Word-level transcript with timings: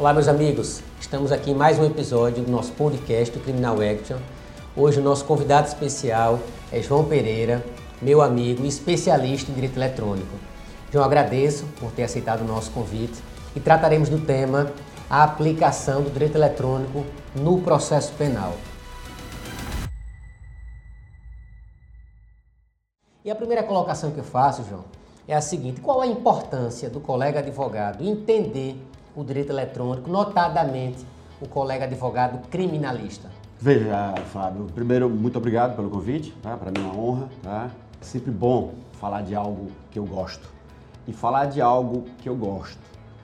Olá, 0.00 0.14
meus 0.14 0.28
amigos. 0.28 0.82
Estamos 0.98 1.30
aqui 1.30 1.50
em 1.50 1.54
mais 1.54 1.78
um 1.78 1.84
episódio 1.84 2.42
do 2.42 2.50
nosso 2.50 2.72
podcast 2.72 3.36
do 3.36 3.44
Criminal 3.44 3.76
Action. 3.82 4.16
Hoje 4.74 4.98
o 4.98 5.02
nosso 5.02 5.26
convidado 5.26 5.68
especial 5.68 6.38
é 6.72 6.80
João 6.80 7.04
Pereira, 7.04 7.62
meu 8.00 8.22
amigo 8.22 8.64
e 8.64 8.68
especialista 8.68 9.50
em 9.50 9.54
direito 9.54 9.76
eletrônico. 9.76 10.34
João, 10.90 11.04
agradeço 11.04 11.66
por 11.78 11.92
ter 11.92 12.04
aceitado 12.04 12.40
o 12.40 12.46
nosso 12.46 12.70
convite 12.70 13.22
e 13.54 13.60
trataremos 13.60 14.08
do 14.08 14.18
tema 14.18 14.72
a 15.10 15.22
aplicação 15.22 16.00
do 16.00 16.08
direito 16.08 16.38
eletrônico 16.38 17.04
no 17.34 17.60
processo 17.60 18.14
penal. 18.14 18.54
E 23.22 23.30
a 23.30 23.34
primeira 23.34 23.62
colocação 23.62 24.12
que 24.12 24.18
eu 24.18 24.24
faço, 24.24 24.64
João, 24.66 24.84
é 25.28 25.34
a 25.34 25.42
seguinte: 25.42 25.82
qual 25.82 26.00
a 26.00 26.06
importância 26.06 26.88
do 26.88 27.00
colega 27.00 27.40
advogado 27.40 28.02
entender 28.02 28.82
o 29.14 29.24
direito 29.24 29.50
eletrônico, 29.50 30.10
notadamente 30.10 31.04
o 31.40 31.48
colega 31.48 31.84
advogado 31.84 32.46
criminalista? 32.48 33.28
Veja, 33.58 34.14
Fábio, 34.32 34.66
primeiro, 34.74 35.08
muito 35.08 35.36
obrigado 35.36 35.76
pelo 35.76 35.90
convite, 35.90 36.32
tá? 36.42 36.56
para 36.56 36.70
mim 36.70 36.86
é 36.86 36.90
uma 36.90 36.98
honra. 36.98 37.28
Tá? 37.42 37.70
É 38.00 38.04
sempre 38.04 38.30
bom 38.30 38.72
falar 38.92 39.22
de 39.22 39.34
algo 39.34 39.70
que 39.90 39.98
eu 39.98 40.06
gosto. 40.06 40.48
E 41.06 41.12
falar 41.12 41.46
de 41.46 41.60
algo 41.60 42.04
que 42.18 42.28
eu 42.28 42.34
gosto 42.34 42.78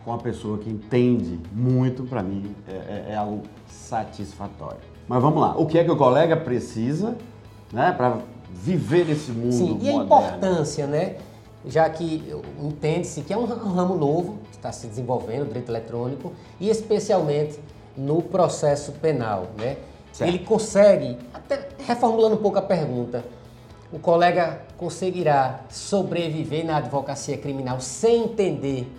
com 0.05 0.11
uma 0.13 0.19
pessoa 0.19 0.59
que 0.59 0.71
entende 0.71 1.41
muito, 1.53 2.05
para 2.05 2.23
mim, 2.23 2.55
é, 2.69 2.73
é, 2.73 3.07
é, 3.13 3.17
algo 3.17 3.43
satisfatório. 3.67 4.79
Mas 5.09 5.21
vamos 5.21 5.41
lá, 5.41 5.57
o 5.57 5.67
que 5.67 5.79
é 5.79 5.85
que 5.85 5.91
o 5.91 5.97
colega 5.97 6.37
precisa 6.37 7.17
né, 7.73 7.93
para 7.93 8.19
viver 8.53 9.05
nesse 9.07 9.33
mundo 9.33 9.53
Sim, 9.53 9.79
e 9.83 9.89
a 9.89 9.95
importância, 9.95 10.87
né? 10.87 11.17
Já 11.67 11.89
que 11.91 12.23
entende-se 12.61 13.23
que 13.23 13.33
é 13.33 13.37
um 13.37 13.45
ramo 13.45 13.97
novo 13.97 14.39
que 14.51 14.57
está 14.57 14.71
se 14.71 14.87
desenvolvendo, 14.87 15.43
o 15.43 15.47
direito 15.47 15.71
eletrônico, 15.71 16.33
e 16.61 16.71
especialmente 16.71 17.59
no 17.97 18.23
processo 18.23 18.93
penal, 18.93 19.49
né? 19.59 19.77
Certo. 20.13 20.31
Ele 20.31 20.39
consegue, 20.39 21.19
até 21.35 21.69
reformulando 21.85 22.37
um 22.37 22.39
pouco 22.39 22.59
a 22.59 22.63
pergunta, 22.63 23.25
o 23.93 23.99
colega 23.99 24.63
conseguirá 24.77 25.61
sobreviver 25.69 26.65
na 26.65 26.79
advocacia 26.79 27.37
criminal 27.37 27.81
sem 27.81 28.25
entender 28.25 28.91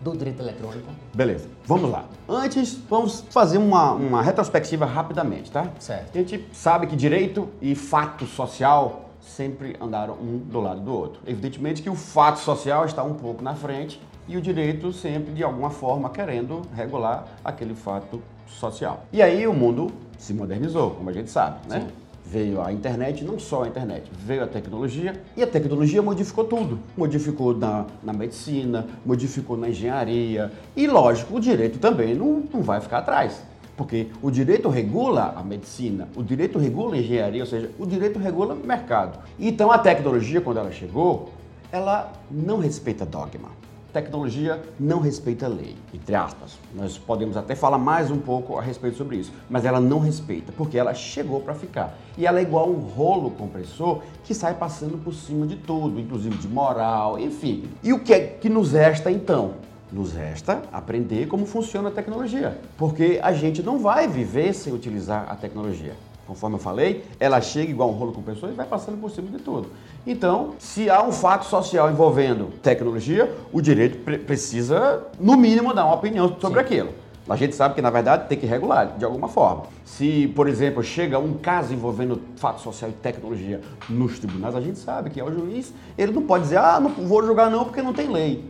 do 0.00 0.16
direito 0.16 0.42
eletrônico? 0.42 0.88
Beleza, 1.14 1.48
vamos 1.64 1.90
lá. 1.90 2.06
Antes, 2.28 2.78
vamos 2.88 3.24
fazer 3.30 3.58
uma, 3.58 3.92
uma 3.92 4.22
retrospectiva 4.22 4.86
rapidamente, 4.86 5.50
tá? 5.50 5.70
Certo. 5.78 6.10
A 6.14 6.18
gente 6.18 6.48
sabe 6.52 6.86
que 6.86 6.96
direito 6.96 7.48
e 7.60 7.74
fato 7.74 8.26
social 8.26 9.09
sempre 9.20 9.76
andaram 9.80 10.14
um 10.14 10.38
do 10.38 10.60
lado 10.60 10.80
do 10.80 10.92
outro. 10.92 11.20
Evidentemente 11.26 11.82
que 11.82 11.90
o 11.90 11.94
fato 11.94 12.38
social 12.38 12.84
está 12.84 13.02
um 13.02 13.14
pouco 13.14 13.42
na 13.42 13.54
frente 13.54 14.00
e 14.28 14.36
o 14.36 14.40
direito 14.40 14.92
sempre, 14.92 15.32
de 15.32 15.42
alguma 15.42 15.70
forma, 15.70 16.10
querendo 16.10 16.62
regular 16.74 17.26
aquele 17.44 17.74
fato 17.74 18.22
social. 18.46 19.04
E 19.12 19.22
aí 19.22 19.46
o 19.46 19.52
mundo 19.52 19.92
se 20.18 20.32
modernizou, 20.34 20.90
como 20.92 21.10
a 21.10 21.12
gente 21.12 21.30
sabe, 21.30 21.68
né? 21.68 21.80
Sim 21.80 22.00
veio 22.30 22.62
a 22.62 22.72
internet, 22.72 23.24
não 23.24 23.40
só 23.40 23.64
a 23.64 23.68
internet, 23.68 24.08
veio 24.24 24.44
a 24.44 24.46
tecnologia 24.46 25.20
e 25.36 25.42
a 25.42 25.46
tecnologia 25.48 26.00
modificou 26.00 26.44
tudo. 26.44 26.78
Modificou 26.96 27.56
na, 27.56 27.86
na 28.04 28.12
medicina, 28.12 28.86
modificou 29.04 29.56
na 29.56 29.68
engenharia 29.68 30.52
e, 30.76 30.86
lógico, 30.86 31.36
o 31.36 31.40
direito 31.40 31.80
também 31.80 32.14
não, 32.14 32.44
não 32.52 32.62
vai 32.62 32.80
ficar 32.80 32.98
atrás. 32.98 33.42
Porque 33.80 34.08
o 34.20 34.30
direito 34.30 34.68
regula 34.68 35.32
a 35.34 35.42
medicina, 35.42 36.06
o 36.14 36.22
direito 36.22 36.58
regula 36.58 36.96
a 36.96 36.98
engenharia, 36.98 37.40
ou 37.40 37.46
seja, 37.46 37.70
o 37.78 37.86
direito 37.86 38.18
regula 38.18 38.52
o 38.52 38.56
mercado. 38.58 39.18
Então 39.38 39.72
a 39.72 39.78
tecnologia, 39.78 40.38
quando 40.42 40.58
ela 40.58 40.70
chegou, 40.70 41.30
ela 41.72 42.12
não 42.30 42.58
respeita 42.58 43.06
dogma 43.06 43.48
tecnologia 43.92 44.62
não 44.78 45.00
respeita 45.00 45.48
lei, 45.48 45.76
entre 45.92 46.14
aspas. 46.14 46.56
Nós 46.74 46.96
podemos 46.96 47.36
até 47.36 47.54
falar 47.54 47.78
mais 47.78 48.10
um 48.10 48.18
pouco 48.18 48.56
a 48.56 48.62
respeito 48.62 48.96
sobre 48.96 49.16
isso, 49.16 49.32
mas 49.48 49.64
ela 49.64 49.80
não 49.80 49.98
respeita, 49.98 50.52
porque 50.56 50.78
ela 50.78 50.94
chegou 50.94 51.40
para 51.40 51.54
ficar. 51.54 51.98
E 52.16 52.26
ela 52.26 52.38
é 52.38 52.42
igual 52.42 52.70
um 52.70 52.78
rolo 52.78 53.30
compressor 53.32 54.02
que 54.24 54.34
sai 54.34 54.54
passando 54.54 54.96
por 54.98 55.12
cima 55.12 55.46
de 55.46 55.56
tudo, 55.56 55.98
inclusive 55.98 56.36
de 56.36 56.48
moral, 56.48 57.18
enfim. 57.18 57.64
E 57.82 57.92
o 57.92 57.98
que 58.00 58.12
é 58.12 58.20
que 58.20 58.48
nos 58.48 58.72
resta 58.72 59.10
então? 59.10 59.54
Nos 59.92 60.12
resta 60.12 60.62
aprender 60.72 61.26
como 61.26 61.46
funciona 61.46 61.88
a 61.88 61.92
tecnologia, 61.92 62.58
porque 62.78 63.18
a 63.22 63.32
gente 63.32 63.62
não 63.62 63.78
vai 63.78 64.06
viver 64.06 64.52
sem 64.54 64.72
utilizar 64.72 65.26
a 65.28 65.34
tecnologia. 65.34 65.94
Conforme 66.30 66.54
eu 66.54 66.60
falei, 66.60 67.04
ela 67.18 67.40
chega 67.40 67.72
igual 67.72 67.90
um 67.90 67.94
rolo 67.94 68.12
compressor 68.12 68.50
e 68.50 68.52
vai 68.52 68.64
passando 68.64 69.00
por 69.00 69.10
cima 69.10 69.28
de 69.36 69.38
tudo. 69.38 69.68
Então, 70.06 70.54
se 70.60 70.88
há 70.88 71.02
um 71.02 71.10
fato 71.10 71.44
social 71.44 71.90
envolvendo 71.90 72.52
tecnologia, 72.62 73.34
o 73.52 73.60
direito 73.60 73.98
pre 74.04 74.16
precisa, 74.16 75.02
no 75.18 75.36
mínimo, 75.36 75.74
dar 75.74 75.84
uma 75.86 75.96
opinião 75.96 76.36
sobre 76.40 76.60
Sim. 76.60 76.66
aquilo. 76.66 76.90
A 77.28 77.36
gente 77.36 77.54
sabe 77.54 77.74
que, 77.74 77.82
na 77.82 77.90
verdade, 77.90 78.28
tem 78.28 78.38
que 78.38 78.46
regular 78.46 78.96
de 78.98 79.04
alguma 79.04 79.28
forma. 79.28 79.64
Se, 79.84 80.26
por 80.34 80.48
exemplo, 80.48 80.82
chega 80.82 81.18
um 81.18 81.34
caso 81.34 81.72
envolvendo 81.72 82.20
fato 82.36 82.60
social 82.60 82.90
e 82.90 82.92
tecnologia 82.92 83.60
nos 83.88 84.18
tribunais, 84.18 84.54
a 84.54 84.60
gente 84.60 84.78
sabe 84.78 85.10
que 85.10 85.20
é 85.20 85.24
o 85.24 85.32
juiz, 85.32 85.72
ele 85.98 86.12
não 86.12 86.22
pode 86.22 86.44
dizer, 86.44 86.58
ah, 86.58 86.80
não 86.80 86.90
vou 86.90 87.24
julgar 87.24 87.50
não 87.50 87.64
porque 87.64 87.82
não 87.82 87.92
tem 87.92 88.08
lei. 88.08 88.44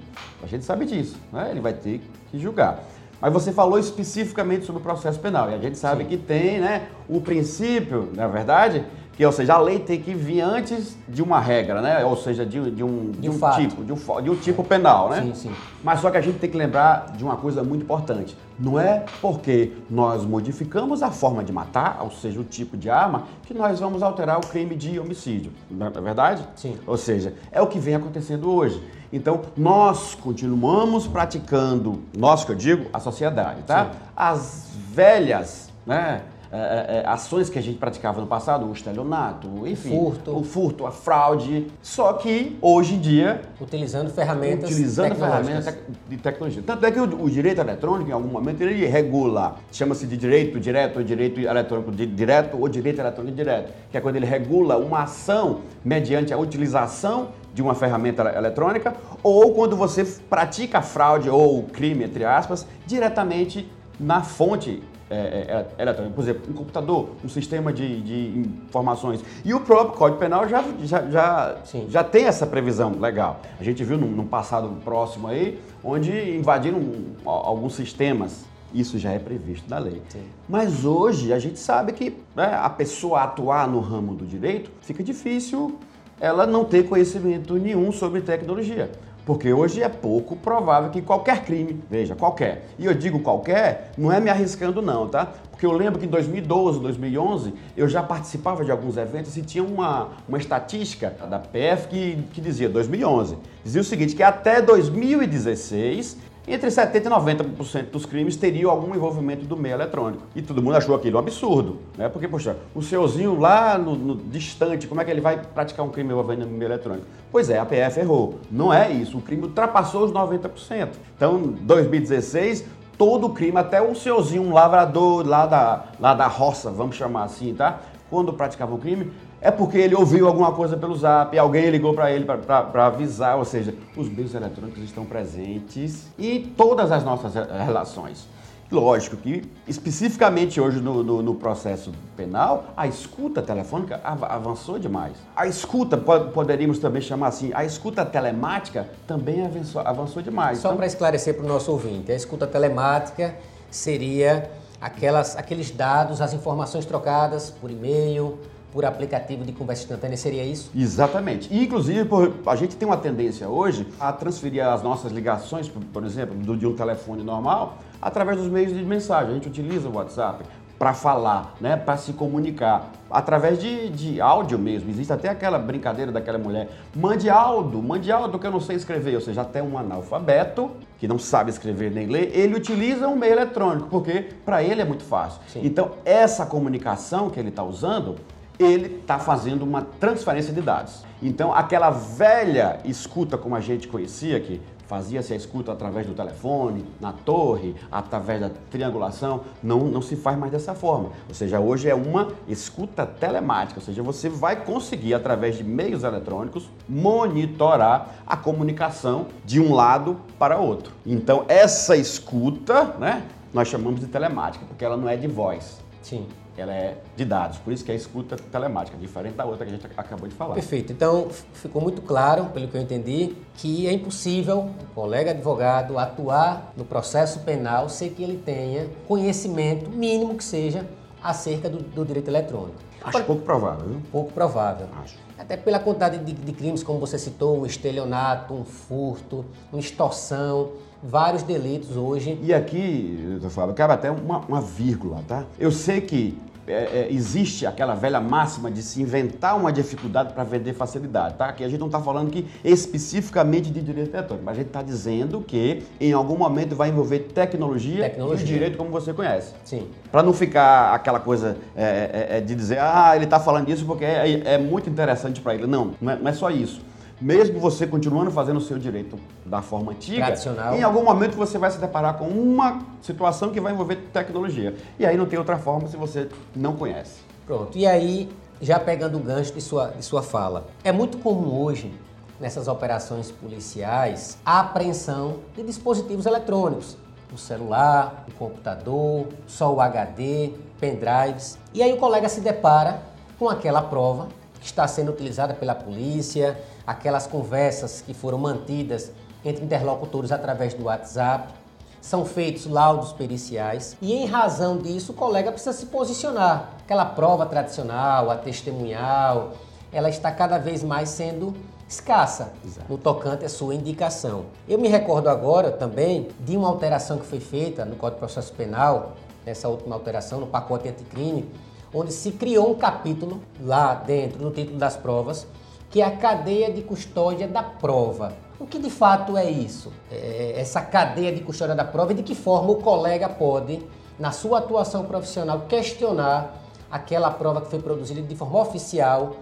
Gente 0.50 0.64
sabe 0.64 0.84
disso, 0.84 1.16
né? 1.32 1.48
Ele 1.52 1.60
vai 1.60 1.72
ter 1.72 2.00
que 2.30 2.38
julgar. 2.38 2.82
Mas 3.20 3.32
você 3.32 3.52
falou 3.52 3.78
especificamente 3.78 4.64
sobre 4.64 4.80
o 4.80 4.82
processo 4.82 5.20
penal. 5.20 5.48
E 5.48 5.54
a 5.54 5.58
gente 5.58 5.78
sabe 5.78 6.02
Sim. 6.02 6.08
que 6.08 6.16
tem 6.16 6.58
né, 6.58 6.88
o 7.08 7.20
princípio, 7.20 8.10
na 8.16 8.24
é 8.24 8.28
verdade, 8.28 8.84
que, 9.20 9.26
ou 9.26 9.32
seja, 9.32 9.52
a 9.52 9.58
lei 9.58 9.78
tem 9.78 10.00
que 10.00 10.14
vir 10.14 10.40
antes 10.40 10.96
de 11.06 11.22
uma 11.22 11.38
regra, 11.38 11.82
né? 11.82 12.02
Ou 12.06 12.16
seja, 12.16 12.46
de, 12.46 12.70
de 12.70 12.82
um, 12.82 13.10
de, 13.10 13.28
um 13.28 13.38
tipo, 13.50 13.84
de 13.84 13.92
um, 13.92 14.22
de 14.22 14.30
um 14.30 14.34
tipo 14.34 14.64
penal, 14.64 15.10
né? 15.10 15.20
Sim, 15.20 15.34
sim. 15.34 15.52
Mas 15.84 16.00
só 16.00 16.10
que 16.10 16.16
a 16.16 16.22
gente 16.22 16.38
tem 16.38 16.48
que 16.48 16.56
lembrar 16.56 17.12
de 17.14 17.22
uma 17.22 17.36
coisa 17.36 17.62
muito 17.62 17.82
importante. 17.82 18.34
Não 18.58 18.80
é 18.80 19.04
porque 19.20 19.74
nós 19.90 20.24
modificamos 20.24 21.02
a 21.02 21.10
forma 21.10 21.44
de 21.44 21.52
matar, 21.52 21.98
ou 22.00 22.10
seja, 22.10 22.40
o 22.40 22.44
tipo 22.44 22.78
de 22.78 22.88
arma, 22.88 23.24
que 23.42 23.52
nós 23.52 23.78
vamos 23.78 24.02
alterar 24.02 24.38
o 24.38 24.40
crime 24.40 24.74
de 24.74 24.98
homicídio. 24.98 25.52
Não 25.70 25.88
é 25.88 25.90
verdade? 25.90 26.42
Sim. 26.56 26.78
Ou 26.86 26.96
seja, 26.96 27.34
é 27.52 27.60
o 27.60 27.66
que 27.66 27.78
vem 27.78 27.96
acontecendo 27.96 28.50
hoje. 28.50 28.82
Então, 29.12 29.42
nós 29.54 30.14
continuamos 30.14 31.06
praticando, 31.06 32.00
nós 32.16 32.42
que 32.42 32.52
eu 32.52 32.56
digo, 32.56 32.86
a 32.90 32.98
sociedade, 32.98 33.64
tá? 33.64 33.84
Sim. 33.84 33.90
As 34.16 34.70
velhas, 34.94 35.70
né? 35.84 36.22
É, 36.52 36.56
é, 36.56 36.96
é, 36.98 37.06
ações 37.06 37.48
que 37.48 37.60
a 37.60 37.62
gente 37.62 37.78
praticava 37.78 38.20
no 38.20 38.26
passado, 38.26 38.66
o 38.66 38.72
estelionato, 38.72 39.68
enfim, 39.68 39.96
o 39.96 40.10
furto. 40.10 40.36
o 40.36 40.42
furto, 40.42 40.86
a 40.86 40.90
fraude, 40.90 41.68
só 41.80 42.14
que 42.14 42.58
hoje 42.60 42.94
em 42.94 42.98
dia 42.98 43.42
utilizando 43.60 44.10
ferramentas 44.10 44.68
utilizando 44.68 45.14
ferramentas 45.14 45.78
de 46.08 46.16
tecnologia. 46.16 46.60
Tanto 46.66 46.84
é 46.84 46.90
que 46.90 46.98
o, 46.98 47.22
o, 47.22 47.30
direito 47.30 47.60
eletrônico, 47.60 48.10
em 48.10 48.12
algum 48.12 48.26
momento, 48.26 48.62
ele 48.62 48.84
regula, 48.84 49.58
chama-se 49.70 50.08
de 50.08 50.16
direito 50.16 50.58
direto 50.58 50.96
ou 50.96 51.04
direito 51.04 51.38
eletrônico 51.38 51.92
direto 51.92 52.58
ou 52.58 52.68
direito 52.68 53.00
eletrônico 53.00 53.36
direto, 53.36 53.72
que 53.88 53.96
é 53.96 54.00
quando 54.00 54.16
ele 54.16 54.26
regula 54.26 54.76
uma 54.76 55.04
ação 55.04 55.60
mediante 55.84 56.34
a 56.34 56.38
utilização 56.38 57.28
de 57.54 57.62
uma 57.62 57.76
ferramenta 57.76 58.22
eletrônica 58.36 58.92
ou 59.22 59.54
quando 59.54 59.76
você 59.76 60.04
pratica 60.28 60.82
fraude 60.82 61.30
ou 61.30 61.62
crime, 61.62 62.04
entre 62.04 62.24
aspas, 62.24 62.66
diretamente 62.88 63.70
na 64.00 64.22
fonte 64.22 64.82
é, 65.10 65.16
é, 65.16 65.66
é, 65.78 65.82
eletrônica. 65.82 66.14
Por 66.14 66.22
exemplo, 66.22 66.42
um 66.48 66.54
computador, 66.54 67.10
um 67.24 67.28
sistema 67.28 67.72
de, 67.72 68.00
de 68.00 68.48
informações. 68.68 69.22
E 69.44 69.52
o 69.52 69.60
próprio 69.60 69.98
Código 69.98 70.20
Penal 70.20 70.48
já, 70.48 70.64
já, 70.84 71.10
já, 71.10 71.56
já 71.88 72.04
tem 72.04 72.26
essa 72.26 72.46
previsão 72.46 72.98
legal. 72.98 73.40
A 73.58 73.64
gente 73.64 73.82
viu 73.82 73.98
num, 73.98 74.08
num 74.08 74.26
passado 74.26 74.68
próximo 74.84 75.26
aí, 75.26 75.60
onde 75.82 76.12
invadiram 76.36 76.78
um, 76.78 77.14
alguns 77.24 77.74
sistemas 77.74 78.48
isso 78.72 79.00
já 79.00 79.10
é 79.10 79.18
previsto 79.18 79.68
na 79.68 79.78
lei. 79.78 80.00
Sim. 80.08 80.22
Mas 80.48 80.84
hoje 80.84 81.32
a 81.32 81.40
gente 81.40 81.58
sabe 81.58 81.92
que 81.92 82.16
né, 82.36 82.54
a 82.54 82.70
pessoa 82.70 83.24
atuar 83.24 83.66
no 83.66 83.80
ramo 83.80 84.14
do 84.14 84.24
direito 84.24 84.70
fica 84.80 85.02
difícil 85.02 85.76
ela 86.20 86.46
não 86.46 86.64
ter 86.64 86.86
conhecimento 86.86 87.54
nenhum 87.54 87.90
sobre 87.90 88.20
tecnologia. 88.20 88.90
Porque 89.24 89.52
hoje 89.52 89.82
é 89.82 89.88
pouco 89.88 90.34
provável 90.36 90.90
que 90.90 91.02
qualquer 91.02 91.44
crime, 91.44 91.82
veja, 91.90 92.14
qualquer, 92.14 92.66
e 92.78 92.86
eu 92.86 92.94
digo 92.94 93.20
qualquer, 93.20 93.92
não 93.96 94.10
é 94.10 94.20
me 94.20 94.30
arriscando 94.30 94.80
não, 94.80 95.06
tá? 95.08 95.28
Porque 95.50 95.66
eu 95.66 95.72
lembro 95.72 96.00
que 96.00 96.06
em 96.06 96.08
2012, 96.08 96.80
2011, 96.80 97.52
eu 97.76 97.86
já 97.86 98.02
participava 98.02 98.64
de 98.64 98.70
alguns 98.70 98.96
eventos 98.96 99.36
e 99.36 99.42
tinha 99.42 99.62
uma, 99.62 100.08
uma 100.26 100.38
estatística 100.38 101.10
da 101.28 101.38
PF 101.38 101.88
que, 101.88 102.18
que 102.32 102.40
dizia, 102.40 102.68
2011, 102.68 103.36
dizia 103.62 103.80
o 103.82 103.84
seguinte, 103.84 104.16
que 104.16 104.22
até 104.22 104.62
2016 104.62 106.16
entre 106.52 106.68
70% 106.68 106.96
e 106.96 107.08
90% 107.08 107.90
dos 107.90 108.06
crimes 108.06 108.36
teriam 108.36 108.70
algum 108.70 108.94
envolvimento 108.94 109.44
do 109.44 109.56
meio 109.56 109.74
eletrônico. 109.74 110.22
E 110.34 110.42
todo 110.42 110.62
mundo 110.62 110.76
achou 110.76 110.94
aquilo 110.94 111.16
um 111.16 111.20
absurdo, 111.20 111.78
né? 111.96 112.08
Porque, 112.08 112.26
poxa, 112.26 112.56
o 112.74 112.82
seuzinho 112.82 113.38
lá 113.38 113.78
no, 113.78 113.94
no, 113.94 114.16
distante, 114.16 114.86
como 114.86 115.00
é 115.00 115.04
que 115.04 115.10
ele 115.10 115.20
vai 115.20 115.38
praticar 115.38 115.84
um 115.84 115.90
crime 115.90 116.10
envolvendo 116.10 116.46
meio 116.46 116.68
eletrônico? 116.68 117.06
Pois 117.30 117.50
é, 117.50 117.58
a 117.58 117.64
PF 117.64 118.00
errou. 118.00 118.38
Não 118.50 118.72
é 118.72 118.90
isso. 118.90 119.18
O 119.18 119.22
crime 119.22 119.44
ultrapassou 119.44 120.04
os 120.04 120.12
90%. 120.12 120.88
Então, 121.16 121.38
2016, 121.60 122.64
todo 123.00 123.30
crime, 123.30 123.56
até 123.56 123.80
o 123.80 123.94
seuzinho, 123.94 124.42
um 124.42 124.52
lavrador 124.52 125.26
lá 125.26 125.46
da, 125.46 125.84
lá 125.98 126.12
da 126.12 126.26
roça, 126.26 126.70
vamos 126.70 126.96
chamar 126.96 127.24
assim, 127.24 127.54
tá? 127.54 127.80
Quando 128.10 128.32
praticava 128.32 128.74
um 128.74 128.78
crime, 128.78 129.12
é 129.40 129.50
porque 129.50 129.78
ele 129.78 129.94
ouviu 129.94 130.26
alguma 130.26 130.52
coisa 130.52 130.76
pelo 130.76 130.96
zap, 130.96 131.38
alguém 131.38 131.70
ligou 131.70 131.94
para 131.94 132.10
ele 132.10 132.24
para 132.24 132.86
avisar, 132.86 133.38
ou 133.38 133.44
seja, 133.44 133.72
os 133.96 134.08
meios 134.08 134.34
eletrônicos 134.34 134.82
estão 134.82 135.06
presentes 135.06 136.10
em 136.18 136.42
todas 136.42 136.90
as 136.90 137.04
nossas 137.04 137.32
relações. 137.34 138.28
Lógico 138.70 139.16
que, 139.16 139.42
especificamente 139.66 140.60
hoje 140.60 140.80
no, 140.80 141.02
no, 141.02 141.22
no 141.22 141.34
processo 141.34 141.90
penal, 142.16 142.66
a 142.76 142.86
escuta 142.86 143.42
telefônica 143.42 144.00
avançou 144.04 144.78
demais. 144.78 145.16
A 145.34 145.48
escuta, 145.48 145.96
poderíamos 145.96 146.78
também 146.78 147.02
chamar 147.02 147.28
assim, 147.28 147.50
a 147.52 147.64
escuta 147.64 148.06
telemática 148.06 148.88
também 149.08 149.44
avançou, 149.44 149.82
avançou 149.84 150.22
demais. 150.22 150.58
Só 150.58 150.68
então... 150.68 150.76
para 150.76 150.86
esclarecer 150.86 151.34
para 151.34 151.44
o 151.44 151.48
nosso 151.48 151.72
ouvinte, 151.72 152.12
a 152.12 152.14
escuta 152.14 152.46
telemática 152.46 153.34
seria 153.68 154.48
aquelas, 154.80 155.36
aqueles 155.36 155.70
dados, 155.70 156.20
as 156.20 156.32
informações 156.32 156.84
trocadas 156.84 157.50
por 157.50 157.70
e-mail, 157.70 158.38
por 158.72 158.84
aplicativo 158.84 159.44
de 159.44 159.52
conversa 159.52 159.82
instantânea, 159.82 160.16
seria 160.16 160.44
isso? 160.44 160.70
Exatamente. 160.74 161.52
E, 161.52 161.64
inclusive, 161.64 162.08
a 162.46 162.56
gente 162.56 162.76
tem 162.76 162.86
uma 162.86 162.96
tendência 162.96 163.48
hoje 163.48 163.86
a 163.98 164.12
transferir 164.12 164.64
as 164.66 164.82
nossas 164.82 165.10
ligações, 165.12 165.68
por 165.68 166.04
exemplo, 166.04 166.56
de 166.56 166.66
um 166.66 166.74
telefone 166.74 167.22
normal, 167.22 167.78
através 168.00 168.38
dos 168.38 168.48
meios 168.48 168.72
de 168.72 168.82
mensagem. 168.84 169.32
A 169.32 169.34
gente 169.34 169.48
utiliza 169.48 169.88
o 169.88 169.94
WhatsApp 169.94 170.44
para 170.80 170.94
falar, 170.94 171.56
né, 171.60 171.76
para 171.76 171.98
se 171.98 172.14
comunicar, 172.14 172.90
através 173.10 173.60
de, 173.60 173.90
de 173.90 174.18
áudio 174.18 174.58
mesmo. 174.58 174.88
Existe 174.88 175.12
até 175.12 175.28
aquela 175.28 175.58
brincadeira 175.58 176.10
daquela 176.10 176.38
mulher, 176.38 176.70
mande 176.96 177.28
áudio, 177.28 177.82
mande 177.82 178.10
áudio 178.10 178.38
que 178.38 178.46
eu 178.46 178.50
não 178.50 178.60
sei 178.60 178.76
escrever. 178.76 179.14
Ou 179.14 179.20
seja, 179.20 179.42
até 179.42 179.62
um 179.62 179.76
analfabeto 179.76 180.70
que 180.98 181.06
não 181.06 181.18
sabe 181.18 181.50
escrever 181.50 181.90
nem 181.90 182.06
ler, 182.06 182.34
ele 182.34 182.54
utiliza 182.54 183.06
um 183.08 183.14
meio 183.14 183.34
eletrônico, 183.34 183.88
porque 183.90 184.30
para 184.42 184.62
ele 184.62 184.80
é 184.80 184.84
muito 184.86 185.04
fácil. 185.04 185.42
Sim. 185.48 185.60
Então, 185.62 185.90
essa 186.02 186.46
comunicação 186.46 187.28
que 187.28 187.38
ele 187.38 187.50
está 187.50 187.62
usando 187.62 188.16
ele 188.58 189.00
está 189.00 189.18
fazendo 189.18 189.62
uma 189.62 189.82
transferência 189.82 190.52
de 190.52 190.60
dados. 190.60 191.02
Então, 191.22 191.52
aquela 191.52 191.88
velha 191.90 192.78
escuta 192.84 193.38
como 193.38 193.56
a 193.56 193.60
gente 193.60 193.88
conhecia, 193.88 194.38
que 194.38 194.60
fazia-se 194.90 195.32
a 195.32 195.36
escuta 195.36 195.70
através 195.70 196.04
do 196.04 196.14
telefone, 196.14 196.84
na 197.00 197.12
torre, 197.12 197.76
através 197.92 198.40
da 198.40 198.50
triangulação, 198.72 199.42
não, 199.62 199.84
não 199.84 200.02
se 200.02 200.16
faz 200.16 200.36
mais 200.36 200.50
dessa 200.50 200.74
forma. 200.74 201.10
Ou 201.28 201.34
seja, 201.34 201.60
hoje 201.60 201.88
é 201.88 201.94
uma 201.94 202.32
escuta 202.48 203.06
telemática, 203.06 203.78
ou 203.78 203.86
seja, 203.86 204.02
você 204.02 204.28
vai 204.28 204.64
conseguir, 204.64 205.14
através 205.14 205.56
de 205.56 205.62
meios 205.62 206.02
eletrônicos, 206.02 206.68
monitorar 206.88 208.16
a 208.26 208.36
comunicação 208.36 209.28
de 209.44 209.60
um 209.60 209.72
lado 209.72 210.16
para 210.36 210.58
outro. 210.58 210.92
Então, 211.06 211.44
essa 211.46 211.96
escuta, 211.96 212.96
né, 212.98 213.22
nós 213.54 213.68
chamamos 213.68 214.00
de 214.00 214.08
telemática, 214.08 214.64
porque 214.66 214.84
ela 214.84 214.96
não 214.96 215.08
é 215.08 215.16
de 215.16 215.28
voz. 215.28 215.78
Sim 216.02 216.26
ela 216.60 216.72
é 216.72 216.98
de 217.16 217.24
dados, 217.24 217.58
por 217.58 217.72
isso 217.72 217.84
que 217.84 217.90
é 217.90 217.94
escuta 217.94 218.36
telemática, 218.36 218.96
diferente 218.96 219.34
da 219.34 219.44
outra 219.44 219.64
que 219.64 219.72
a 219.72 219.74
gente 219.74 219.86
acabou 219.96 220.28
de 220.28 220.34
falar. 220.34 220.54
Perfeito. 220.54 220.92
Então, 220.92 221.28
ficou 221.54 221.80
muito 221.80 222.02
claro, 222.02 222.46
pelo 222.46 222.68
que 222.68 222.76
eu 222.76 222.80
entendi, 222.80 223.34
que 223.54 223.86
é 223.86 223.92
impossível 223.92 224.70
o 224.80 224.94
colega 224.94 225.30
advogado 225.30 225.98
atuar 225.98 226.72
no 226.76 226.84
processo 226.84 227.40
penal 227.40 227.88
sem 227.88 228.10
que 228.10 228.22
ele 228.22 228.38
tenha 228.38 228.88
conhecimento 229.08 229.90
mínimo 229.90 230.36
que 230.36 230.44
seja 230.44 230.86
acerca 231.22 231.68
do, 231.68 231.78
do 231.78 232.04
direito 232.04 232.28
eletrônico. 232.28 232.76
Acho 233.02 233.24
pouco 233.24 233.42
provável, 233.42 233.88
viu? 233.88 234.02
Pouco 234.12 234.32
provável. 234.32 234.86
Acho. 235.02 235.16
Até 235.38 235.56
pela 235.56 235.78
quantidade 235.78 236.18
de, 236.18 236.32
de 236.32 236.52
crimes, 236.52 236.82
como 236.82 236.98
você 236.98 237.18
citou, 237.18 237.60
um 237.60 237.66
estelionato, 237.66 238.52
um 238.52 238.64
furto, 238.64 239.44
uma 239.72 239.80
extorsão, 239.80 240.72
vários 241.02 241.42
delitos 241.42 241.96
hoje. 241.96 242.38
E 242.42 242.52
aqui, 242.52 243.18
doutor 243.32 243.50
Fábio, 243.50 243.74
cabe 243.74 243.94
até 243.94 244.10
uma, 244.10 244.38
uma 244.40 244.60
vírgula, 244.60 245.22
tá? 245.26 245.44
Eu 245.58 245.72
sei 245.72 246.02
que 246.02 246.38
é, 246.70 247.08
é, 247.08 247.08
existe 247.10 247.66
aquela 247.66 247.94
velha 247.94 248.20
máxima 248.20 248.70
de 248.70 248.82
se 248.82 249.02
inventar 249.02 249.56
uma 249.56 249.72
dificuldade 249.72 250.32
para 250.32 250.44
vender 250.44 250.72
facilidade, 250.72 251.34
tá? 251.34 251.46
Aqui 251.46 251.64
a 251.64 251.68
gente 251.68 251.80
não 251.80 251.86
está 251.86 252.00
falando 252.00 252.30
que 252.30 252.46
especificamente 252.64 253.70
de 253.70 253.80
direito 253.80 254.14
eletrônico, 254.14 254.44
mas 254.44 254.54
a 254.54 254.58
gente 254.58 254.68
está 254.68 254.82
dizendo 254.82 255.40
que 255.40 255.82
em 256.00 256.12
algum 256.12 256.36
momento 256.36 256.74
vai 256.74 256.88
envolver 256.88 257.20
tecnologia, 257.34 258.04
tecnologia. 258.04 258.44
e 258.44 258.48
direito 258.48 258.76
como 258.76 258.90
você 258.90 259.12
conhece. 259.12 259.54
Sim. 259.64 259.88
Para 260.10 260.22
não 260.22 260.32
ficar 260.32 260.94
aquela 260.94 261.20
coisa 261.20 261.56
é, 261.76 262.28
é, 262.30 262.38
é 262.38 262.40
de 262.40 262.54
dizer, 262.54 262.78
ah, 262.80 263.12
ele 263.14 263.24
está 263.24 263.40
falando 263.40 263.68
isso 263.68 263.84
porque 263.84 264.04
é, 264.04 264.54
é 264.54 264.58
muito 264.58 264.88
interessante 264.88 265.40
para 265.40 265.54
ele. 265.54 265.66
Não, 265.66 265.92
não 266.00 266.12
é, 266.12 266.16
não 266.16 266.28
é 266.28 266.32
só 266.32 266.50
isso 266.50 266.89
mesmo 267.20 267.60
você 267.60 267.86
continuando 267.86 268.30
fazendo 268.30 268.56
o 268.56 268.60
seu 268.60 268.78
direito 268.78 269.18
da 269.44 269.60
forma 269.60 269.92
antiga, 269.92 270.26
Tradicional. 270.26 270.74
em 270.74 270.82
algum 270.82 271.04
momento 271.04 271.36
você 271.36 271.58
vai 271.58 271.70
se 271.70 271.78
deparar 271.78 272.14
com 272.14 272.26
uma 272.26 272.80
situação 273.02 273.50
que 273.50 273.60
vai 273.60 273.72
envolver 273.72 273.96
tecnologia. 274.12 274.74
E 274.98 275.04
aí 275.04 275.16
não 275.16 275.26
tem 275.26 275.38
outra 275.38 275.58
forma 275.58 275.86
se 275.88 275.96
você 275.96 276.28
não 276.56 276.74
conhece. 276.74 277.20
Pronto. 277.46 277.76
E 277.76 277.86
aí, 277.86 278.28
já 278.60 278.78
pegando 278.78 279.18
o 279.18 279.20
gancho 279.20 279.52
de 279.52 279.60
sua, 279.60 279.88
de 279.88 280.04
sua 280.04 280.22
fala, 280.22 280.68
é 280.82 280.92
muito 280.92 281.18
comum 281.18 281.62
hoje, 281.62 281.92
nessas 282.38 282.68
operações 282.68 283.30
policiais, 283.30 284.38
a 284.44 284.60
apreensão 284.60 285.40
de 285.54 285.62
dispositivos 285.62 286.26
eletrônicos. 286.26 286.96
O 287.32 287.38
celular, 287.38 288.24
o 288.28 288.32
computador, 288.32 289.26
só 289.46 289.72
o 289.72 289.80
HD, 289.80 290.52
pendrives. 290.80 291.58
E 291.72 291.82
aí 291.82 291.92
o 291.92 291.96
colega 291.96 292.28
se 292.28 292.40
depara 292.40 293.02
com 293.38 293.48
aquela 293.48 293.82
prova 293.82 294.28
que 294.60 294.66
está 294.66 294.86
sendo 294.86 295.10
utilizada 295.10 295.54
pela 295.54 295.74
polícia, 295.74 296.58
aquelas 296.90 297.24
conversas 297.24 298.02
que 298.04 298.12
foram 298.12 298.36
mantidas 298.36 299.12
entre 299.44 299.64
interlocutores 299.64 300.32
através 300.32 300.74
do 300.74 300.84
WhatsApp, 300.84 301.54
são 302.00 302.24
feitos 302.24 302.66
laudos 302.66 303.12
periciais 303.12 303.96
e, 304.02 304.12
em 304.12 304.26
razão 304.26 304.76
disso, 304.76 305.12
o 305.12 305.14
colega 305.14 305.52
precisa 305.52 305.72
se 305.72 305.86
posicionar. 305.86 306.70
Aquela 306.84 307.04
prova 307.04 307.46
tradicional, 307.46 308.28
a 308.28 308.36
testemunhal, 308.36 309.52
ela 309.92 310.08
está 310.08 310.32
cada 310.32 310.58
vez 310.58 310.82
mais 310.82 311.10
sendo 311.10 311.54
escassa 311.88 312.52
Exato. 312.64 312.86
no 312.88 312.98
tocante 312.98 313.44
à 313.44 313.48
sua 313.48 313.74
indicação. 313.74 314.46
Eu 314.68 314.78
me 314.78 314.88
recordo 314.88 315.28
agora 315.28 315.70
também 315.70 316.28
de 316.40 316.56
uma 316.56 316.68
alteração 316.68 317.18
que 317.18 317.26
foi 317.26 317.40
feita 317.40 317.84
no 317.84 317.94
Código 317.94 318.16
de 318.16 318.26
Processo 318.26 318.52
Penal, 318.54 319.12
nessa 319.46 319.68
última 319.68 319.94
alteração, 319.94 320.40
no 320.40 320.46
pacote 320.48 320.88
anticrime, 320.88 321.48
onde 321.94 322.12
se 322.12 322.32
criou 322.32 322.70
um 322.70 322.74
capítulo 322.74 323.40
lá 323.60 323.94
dentro, 323.94 324.42
no 324.42 324.50
título 324.50 324.78
das 324.78 324.96
provas, 324.96 325.46
que 325.90 326.00
é 326.00 326.04
a 326.04 326.16
cadeia 326.16 326.72
de 326.72 326.82
custódia 326.82 327.48
da 327.48 327.62
prova. 327.62 328.32
O 328.58 328.66
que 328.66 328.78
de 328.78 328.90
fato 328.90 329.36
é 329.36 329.50
isso? 329.50 329.92
É 330.10 330.54
essa 330.56 330.80
cadeia 330.80 331.32
de 331.32 331.40
custódia 331.40 331.74
da 331.74 331.84
prova 331.84 332.12
e 332.12 332.14
de 332.14 332.22
que 332.22 332.34
forma 332.34 332.70
o 332.70 332.76
colega 332.76 333.28
pode, 333.28 333.82
na 334.18 334.30
sua 334.30 334.58
atuação 334.58 335.04
profissional, 335.04 335.62
questionar 335.68 336.54
aquela 336.90 337.30
prova 337.30 337.60
que 337.60 337.68
foi 337.68 337.80
produzida 337.80 338.22
de 338.22 338.36
forma 338.36 338.60
oficial 338.60 339.36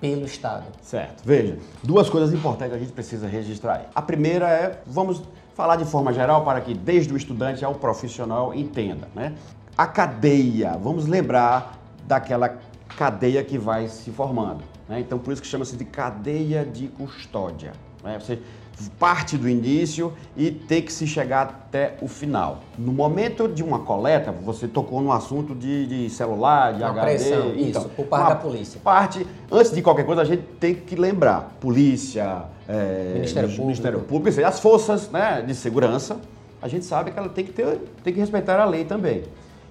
pelo 0.00 0.24
Estado. 0.24 0.64
Certo. 0.82 1.22
Veja, 1.24 1.58
duas 1.82 2.10
coisas 2.10 2.32
importantes 2.32 2.72
que 2.72 2.76
a 2.76 2.78
gente 2.78 2.92
precisa 2.92 3.26
registrar 3.28 3.74
aí. 3.74 3.84
A 3.94 4.02
primeira 4.02 4.48
é, 4.48 4.80
vamos 4.86 5.22
falar 5.54 5.76
de 5.76 5.84
forma 5.84 6.12
geral 6.12 6.44
para 6.44 6.60
que 6.60 6.74
desde 6.74 7.12
o 7.12 7.16
estudante 7.16 7.64
ao 7.64 7.74
profissional 7.74 8.52
entenda, 8.52 9.08
né? 9.14 9.34
A 9.76 9.86
cadeia, 9.86 10.76
vamos 10.76 11.06
lembrar 11.06 11.78
daquela 12.06 12.58
cadeia 12.96 13.42
que 13.44 13.58
vai 13.58 13.88
se 13.88 14.10
formando. 14.10 14.73
Né? 14.88 15.00
Então, 15.00 15.18
por 15.18 15.32
isso 15.32 15.42
que 15.42 15.48
chama-se 15.48 15.76
de 15.76 15.84
cadeia 15.84 16.64
de 16.64 16.88
custódia. 16.88 17.72
Né? 18.02 18.18
Você 18.18 18.38
parte 18.98 19.36
do 19.36 19.48
início 19.48 20.12
e 20.36 20.50
tem 20.50 20.82
que 20.82 20.92
se 20.92 21.06
chegar 21.06 21.42
até 21.42 21.96
o 22.00 22.08
final. 22.08 22.60
No 22.78 22.92
momento 22.92 23.48
de 23.48 23.62
uma 23.62 23.80
coleta, 23.80 24.32
você 24.32 24.66
tocou 24.66 25.00
no 25.00 25.12
assunto 25.12 25.54
de, 25.54 25.86
de 25.86 26.10
celular, 26.10 26.74
de 26.74 26.82
uma 26.82 26.90
HD. 26.90 27.00
Pressão, 27.06 27.52
então, 27.56 27.82
isso, 27.82 27.88
por 27.90 28.06
parte 28.06 28.28
da 28.28 28.36
polícia. 28.36 28.80
Parte, 28.82 29.26
antes 29.50 29.72
de 29.72 29.82
qualquer 29.82 30.04
coisa, 30.04 30.22
a 30.22 30.24
gente 30.24 30.42
tem 30.58 30.74
que 30.74 30.96
lembrar, 30.96 31.56
polícia, 31.60 32.44
é, 32.68 33.12
Ministério, 33.14 33.48
Ministério 33.48 34.00
Público, 34.00 34.24
Público 34.24 34.46
as 34.46 34.60
forças 34.60 35.10
né, 35.10 35.42
de 35.46 35.54
segurança, 35.54 36.16
a 36.60 36.68
gente 36.68 36.84
sabe 36.84 37.10
que 37.10 37.18
ela 37.18 37.28
tem 37.28 37.44
que, 37.44 37.52
ter, 37.52 37.78
tem 38.02 38.12
que 38.12 38.20
respeitar 38.20 38.58
a 38.58 38.64
lei 38.64 38.84
também. 38.84 39.22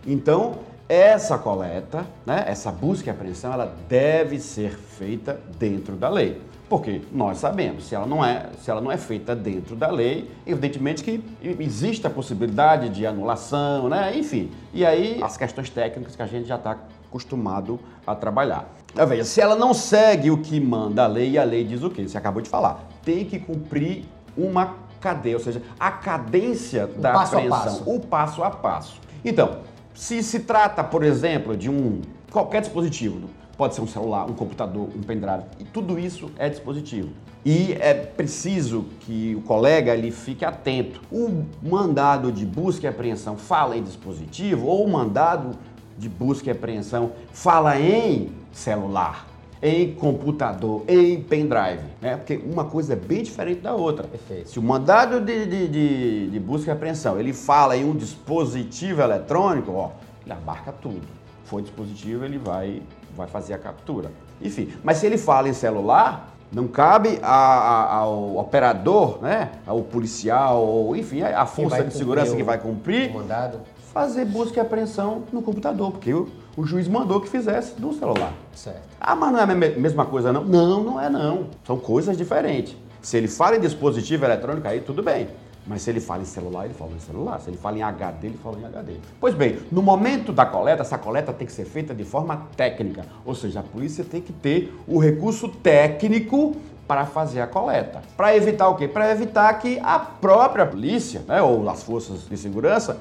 Então, 0.05 0.60
essa 0.87 1.37
coleta, 1.37 2.05
né, 2.25 2.43
essa 2.47 2.71
busca 2.71 3.09
e 3.09 3.11
apreensão, 3.11 3.53
ela 3.53 3.73
deve 3.87 4.39
ser 4.39 4.77
feita 4.77 5.39
dentro 5.57 5.95
da 5.95 6.09
lei. 6.09 6.41
Porque 6.69 7.01
nós 7.11 7.37
sabemos, 7.37 7.85
se 7.85 7.93
ela 7.93 8.05
não 8.05 8.23
é, 8.23 8.49
se 8.61 8.71
ela 8.71 8.81
não 8.81 8.91
é 8.91 8.97
feita 8.97 9.35
dentro 9.35 9.75
da 9.75 9.91
lei, 9.91 10.31
evidentemente 10.45 11.03
que 11.03 11.23
existe 11.59 12.07
a 12.07 12.09
possibilidade 12.09 12.89
de 12.89 13.05
anulação, 13.05 13.89
né? 13.89 14.17
enfim. 14.17 14.49
E 14.73 14.85
aí 14.85 15.21
as 15.21 15.37
questões 15.37 15.69
técnicas 15.69 16.15
que 16.15 16.21
a 16.21 16.25
gente 16.25 16.47
já 16.47 16.55
está 16.55 16.77
acostumado 17.07 17.79
a 18.07 18.15
trabalhar. 18.15 18.67
Então, 18.91 19.05
veja, 19.05 19.23
se 19.23 19.39
ela 19.39 19.55
não 19.55 19.73
segue 19.73 20.31
o 20.31 20.37
que 20.37 20.59
manda 20.59 21.03
a 21.03 21.07
lei, 21.07 21.31
e 21.31 21.37
a 21.37 21.43
lei 21.43 21.63
diz 21.63 21.83
o 21.83 21.89
quê? 21.89 22.07
Você 22.07 22.17
acabou 22.17 22.41
de 22.41 22.49
falar. 22.49 22.87
Tem 23.03 23.23
que 23.23 23.39
cumprir 23.39 24.05
uma 24.35 24.75
cadeia, 24.99 25.35
ou 25.35 25.43
seja, 25.43 25.61
a 25.79 25.91
cadência 25.91 26.85
o 26.85 26.99
da 26.99 27.13
passo 27.13 27.35
apreensão, 27.35 27.83
o 27.85 27.99
passo 27.99 28.43
a 28.43 28.49
passo. 28.49 28.99
Então, 29.23 29.57
se 29.93 30.23
se 30.23 30.39
trata, 30.41 30.83
por 30.83 31.03
exemplo, 31.03 31.55
de 31.55 31.69
um 31.69 32.01
qualquer 32.31 32.62
dispositivo, 32.62 33.29
pode 33.57 33.75
ser 33.75 33.81
um 33.81 33.88
celular, 33.88 34.29
um 34.29 34.33
computador, 34.33 34.89
um 34.95 35.01
pendrive, 35.01 35.43
e 35.59 35.63
tudo 35.63 36.00
isso 36.00 36.31
é 36.38 36.50
dispositivo. 36.50 37.09
E 37.45 37.73
é 37.73 37.93
preciso 37.93 38.85
que 39.01 39.35
o 39.35 39.41
colega 39.41 39.93
ele 39.93 40.12
fique 40.12 40.45
atento. 40.45 41.01
O 41.12 41.43
mandado 41.62 42.31
de 42.31 42.45
busca 42.45 42.85
e 42.85 42.89
apreensão 42.89 43.35
fala 43.35 43.75
em 43.75 43.83
dispositivo 43.83 44.65
ou 44.65 44.85
o 44.85 44.89
mandado 44.89 45.51
de 45.97 46.07
busca 46.07 46.50
e 46.50 46.51
apreensão 46.51 47.12
fala 47.33 47.77
em 47.77 48.31
celular. 48.51 49.32
Em 49.65 49.93
computador, 49.93 50.84
em 50.89 51.22
pendrive, 51.22 51.86
né? 52.01 52.17
Porque 52.17 52.36
uma 52.46 52.65
coisa 52.65 52.91
é 52.91 52.96
bem 52.98 53.24
diferente 53.24 53.62
da 53.62 53.74
outra. 53.74 54.05
Perfeito. 54.05 54.50
Se 54.50 54.60
o 54.60 54.62
mandado 54.62 55.22
de, 55.22 55.46
de, 55.46 55.67
de, 55.70 56.29
de 56.32 56.39
busca 56.41 56.70
e 56.70 56.74
apreensão 56.74 57.17
ele 57.17 57.32
fala 57.32 57.77
em 57.77 57.86
um 57.86 57.96
dispositivo 57.96 59.01
eletrônico, 59.01 59.72
ó, 59.72 59.91
ele 60.25 60.34
abarca 60.34 60.74
tudo. 60.74 61.08
Foi 61.46 61.62
dispositivo, 61.62 62.25
ele 62.25 62.38
vai, 62.38 62.82
vai 63.15 63.25
fazer 63.27 63.53
a 63.53 63.58
captura. 63.58 64.12
Enfim, 64.41 64.74
mas 64.84 64.98
se 64.98 65.05
ele 65.05 65.17
fala 65.17 65.48
em 65.48 65.53
celular, 65.53 66.36
não 66.51 66.67
cabe 66.67 67.20
a, 67.24 67.34
a, 67.34 67.96
ao 68.00 68.36
operador, 68.36 69.20
né, 69.22 69.50
ao 69.65 69.82
policial, 69.82 70.62
ou 70.62 70.93
enfim, 70.93 71.22
a, 71.22 71.46
força 71.46 71.86
de 71.86 71.93
segurança 71.93 72.36
que 72.36 72.43
vai 72.43 72.58
cumprir, 72.58 73.12
o 73.12 73.13
mandado. 73.13 73.60
fazer 73.93 74.25
busca 74.25 74.58
e 74.58 74.62
apreensão 74.62 75.24
no 75.32 75.41
computador, 75.41 75.91
porque 75.91 76.13
o, 76.13 76.27
o 76.55 76.65
juiz 76.65 76.88
mandou 76.88 77.19
que 77.19 77.29
fizesse 77.29 77.79
no 77.79 77.93
celular. 77.93 78.33
Certo. 78.53 78.81
Ah, 79.00 79.15
mas 79.15 79.31
não 79.31 79.39
é 79.39 79.43
a 79.43 79.48
mesma 79.48 80.05
coisa 80.05 80.31
não? 80.31 80.43
Não, 80.43 80.83
não 80.83 81.01
é 81.01 81.10
não. 81.10 81.48
São 81.65 81.77
coisas 81.77 82.17
diferentes. 82.17 82.75
Se 83.01 83.17
ele 83.17 83.27
fala 83.27 83.57
em 83.57 83.60
dispositivo 83.60 84.25
eletrônico, 84.25 84.67
aí 84.67 84.79
tudo 84.79 85.03
bem. 85.03 85.27
Mas 85.65 85.81
se 85.81 85.89
ele 85.89 86.01
fala 86.01 86.22
em 86.22 86.25
celular, 86.25 86.65
ele 86.65 86.74
fala 86.74 86.91
em 86.91 87.00
celular. 87.00 87.39
Se 87.39 87.50
ele 87.50 87.57
fala 87.57 87.77
em 87.77 87.81
HD, 87.81 88.27
ele 88.27 88.38
fala 88.38 88.60
em 88.60 88.65
HD. 88.65 88.93
Pois 89.19 89.33
bem, 89.33 89.60
no 89.72 89.81
momento 89.81 90.33
da 90.33 90.45
coleta, 90.45 90.81
essa 90.81 90.98
coleta 90.98 91.31
tem 91.31 91.48
que 91.48 91.53
ser 91.53 91.65
feita 91.65 91.93
de 91.93 92.03
forma 92.03 92.48
técnica. 92.55 93.05
Ou 93.25 93.33
seja, 93.33 93.62
a 93.62 93.63
polícia 93.63 94.03
tem 94.03 94.22
que 94.22 94.33
ter 94.33 94.74
o 94.88 95.00
recurso 95.00 95.48
técnico 95.48 96.55
para 96.88 97.05
fazer 97.05 97.39
a 97.39 97.48
coleta. 97.48 98.01
Para 98.17 98.36
evitar 98.36 98.67
o 98.67 98.75
quê? 98.75 98.88
Para 98.88 99.10
evitar 99.12 99.53
que 99.60 99.79
a 99.81 99.98
própria 100.00 100.65
polícia, 100.65 101.22
né, 101.27 101.41
ou 101.41 101.69
as 101.69 101.81
forças 101.81 102.27
de 102.27 102.38
segurança, 102.38 103.00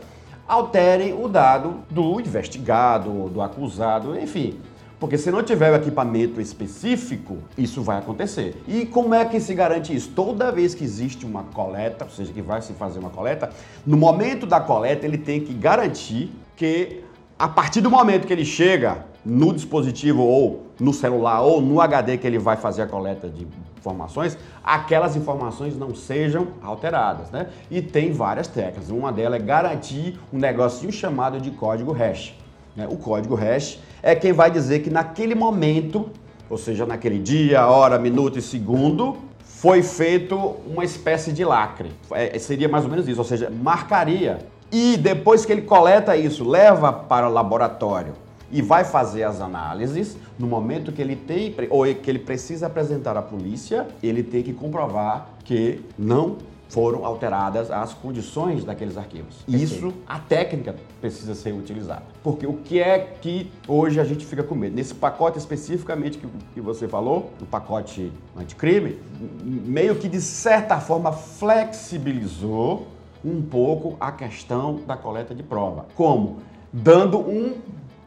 alterem 0.53 1.15
o 1.15 1.29
dado 1.29 1.77
do 1.89 2.21
investigado, 2.21 3.31
do 3.31 3.41
acusado, 3.41 4.19
enfim. 4.19 4.61
Porque 5.01 5.17
se 5.17 5.31
não 5.31 5.43
tiver 5.43 5.73
o 5.73 5.75
equipamento 5.75 6.43
específico, 6.43 7.39
isso 7.57 7.83
vai 7.83 7.99
acontecer. 7.99 8.63
E 8.69 8.85
como 8.85 9.15
é 9.15 9.25
que 9.25 9.41
se 9.41 9.55
garante 9.55 9.95
isso? 9.95 10.11
Toda 10.11 10.53
vez 10.53 10.75
que 10.75 10.85
existe 10.85 11.25
uma 11.25 11.45
coleta, 11.45 12.05
ou 12.05 12.11
seja, 12.11 12.31
que 12.35 12.43
vai 12.43 12.61
se 12.61 12.75
fazer 12.75 12.99
uma 12.99 13.09
coleta, 13.09 13.49
no 13.87 13.97
momento 13.97 14.47
da 14.47 14.61
coleta 14.61 15.07
ele 15.07 15.17
tem 15.17 15.41
que 15.41 15.55
garantir 15.55 16.31
que 16.55 17.03
a 17.39 17.49
partir 17.49 17.81
do 17.81 17.91
momento 17.91 18.27
que 18.27 18.33
ele 18.33 18.45
chega 18.45 19.07
no 19.25 19.53
dispositivo 19.53 20.23
ou 20.23 20.67
no 20.81 20.93
celular 20.93 21.43
ou 21.43 21.61
no 21.61 21.81
HD 21.81 22.19
que 22.19 22.27
ele 22.27 22.39
vai 22.39 22.57
fazer 22.57 22.83
a 22.83 22.87
coleta 22.87 23.29
de 23.29 23.47
informações, 23.79 24.37
aquelas 24.63 25.17
informações 25.17 25.77
não 25.77 25.95
sejam 25.95 26.49
alteradas, 26.63 27.31
né? 27.31 27.49
E 27.71 27.81
tem 27.81 28.13
várias 28.13 28.47
técnicas. 28.47 28.91
Uma 28.91 29.13
delas 29.13 29.41
é 29.41 29.45
garantir 29.45 30.19
um 30.33 30.39
negocinho 30.39 30.93
chamado 30.93 31.41
de 31.41 31.51
código 31.51 31.93
hash. 31.93 32.35
Né? 32.77 32.87
O 32.91 32.97
código 32.97 33.35
hash 33.35 33.81
é 34.03 34.15
quem 34.15 34.33
vai 34.33 34.51
dizer 34.51 34.81
que 34.81 34.91
naquele 34.91 35.35
momento, 35.35 36.11
ou 36.49 36.57
seja, 36.57 36.87
naquele 36.87 37.19
dia, 37.19 37.67
hora, 37.67 37.99
minuto 37.99 38.39
e 38.39 38.43
segundo, 38.43 39.17
foi 39.45 39.83
feito 39.83 40.37
uma 40.67 40.85
espécie 40.85 41.33
de 41.33 41.45
lacre. 41.45 41.93
É, 42.13 42.37
seria 42.39 42.69
mais 42.69 42.85
ou 42.85 42.91
menos 42.91 43.07
isso, 43.09 43.21
ou 43.21 43.25
seja, 43.25 43.51
marcaria. 43.51 44.39
E 44.71 44.97
depois 44.97 45.45
que 45.45 45.53
ele 45.53 45.63
coleta 45.63 46.17
isso, 46.17 46.49
leva 46.49 46.93
para 46.93 47.29
o 47.29 47.33
laboratório 47.33 48.15
e 48.53 48.61
vai 48.61 48.85
fazer 48.85 49.25
as 49.25 49.41
análises, 49.41 50.17
no 50.39 50.47
momento 50.47 50.93
que 50.93 51.01
ele 51.01 51.17
tem 51.17 51.55
ou 51.71 51.85
que 51.95 52.11
ele 52.11 52.19
precisa 52.19 52.67
apresentar 52.67 53.17
à 53.17 53.23
polícia, 53.23 53.89
ele 54.03 54.23
tem 54.23 54.43
que 54.43 54.53
comprovar 54.53 55.31
que 55.43 55.81
não 55.99 56.37
foram 56.73 57.05
alteradas 57.05 57.71
as 57.71 57.93
condições 57.93 58.65
daqueles 58.65 58.97
arquivos. 58.97 59.37
Perfeito. 59.43 59.75
Isso, 59.75 59.95
a 60.07 60.19
técnica 60.19 60.75
precisa 61.03 61.35
ser 61.35 61.53
utilizada. 61.53 62.05
Porque 62.23 62.47
o 62.47 62.55
que 62.55 62.81
é 62.81 62.99
que 62.99 63.53
hoje 63.69 64.01
a 64.01 64.05
gente 64.05 64.25
fica 64.25 64.43
com 64.43 64.55
medo? 64.55 64.75
Nesse 64.75 64.95
pacote 64.95 65.37
especificamente 65.37 66.17
que, 66.17 66.27
que 66.55 66.61
você 66.63 66.89
falou, 66.89 67.31
o 67.43 67.45
pacote 67.45 68.11
anticrime, 68.35 68.99
meio 69.43 69.97
que 69.97 70.09
de 70.09 70.21
certa 70.21 70.81
forma 70.81 71.13
flexibilizou 71.13 72.87
um 73.23 73.43
pouco 73.43 73.95
a 74.01 74.11
questão 74.11 74.81
da 74.87 74.97
coleta 74.97 75.35
de 75.35 75.43
prova. 75.43 75.87
Como? 75.95 76.39
Dando 76.73 77.19
um 77.19 77.55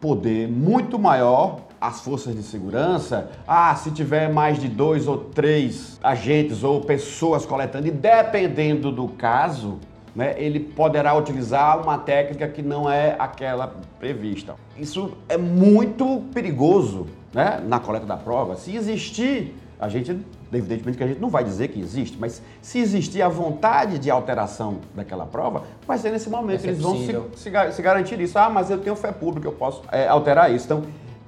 poder 0.06 0.48
muito 0.48 1.00
maior 1.00 1.62
as 1.82 2.02
forças 2.02 2.36
de 2.36 2.44
segurança, 2.44 3.28
ah, 3.48 3.76
se 3.76 3.90
tiver 3.90 4.32
mais 4.32 4.60
de 4.60 4.68
dois 4.68 5.08
ou 5.08 5.18
três 5.18 6.00
agentes 6.04 6.64
ou 6.64 6.82
pessoas 6.82 7.44
coletando, 7.44 7.88
e 7.88 7.92
dependendo 7.92 8.92
do 8.92 9.08
caso, 9.08 9.80
né, 10.16 10.36
ele 10.38 10.60
poderá 10.60 11.16
utilizar 11.16 11.82
uma 11.82 11.98
técnica 11.98 12.48
que 12.48 12.62
não 12.62 12.88
é 12.88 13.16
aquela 13.18 13.74
prevista. 14.00 14.54
Isso 14.78 15.18
é 15.28 15.38
muito 15.38 16.22
perigoso 16.32 17.08
né, 17.34 17.60
na 17.68 17.80
coleta 17.80 18.06
da 18.06 18.16
prova. 18.16 18.56
Se 18.56 18.76
existir, 18.76 19.56
a 19.80 19.90
gente, 19.90 20.20
evidentemente 20.54 20.98
que 20.98 21.04
a 21.04 21.08
gente 21.08 21.20
não 21.20 21.30
vai 21.30 21.44
dizer 21.44 21.70
que 21.70 21.80
existe, 21.80 22.18
mas 22.20 22.42
se 22.62 22.80
existir 22.80 23.22
a 23.22 23.30
vontade 23.30 24.00
de 24.00 24.10
alteração 24.10 24.80
daquela 24.94 25.26
prova, 25.26 25.64
vai 25.88 25.98
ser 25.98 26.12
nesse 26.12 26.30
momento. 26.30 26.64
Eles 26.66 26.82
vão 26.82 26.98
se, 26.98 27.14
se, 27.36 27.52
se, 27.74 27.82
garantir 27.82 28.20
isso. 28.20 28.38
Ah, 28.38 28.50
mas 28.50 28.70
eu 28.70 28.78
tenho 28.78 28.96
fé 28.96 29.12
pública, 29.12 29.48
eu 29.48 29.54
posso 29.54 29.82
é, 29.92 30.08
alterar 30.08 30.54
isso. 30.54 30.66
Então, 30.66 30.84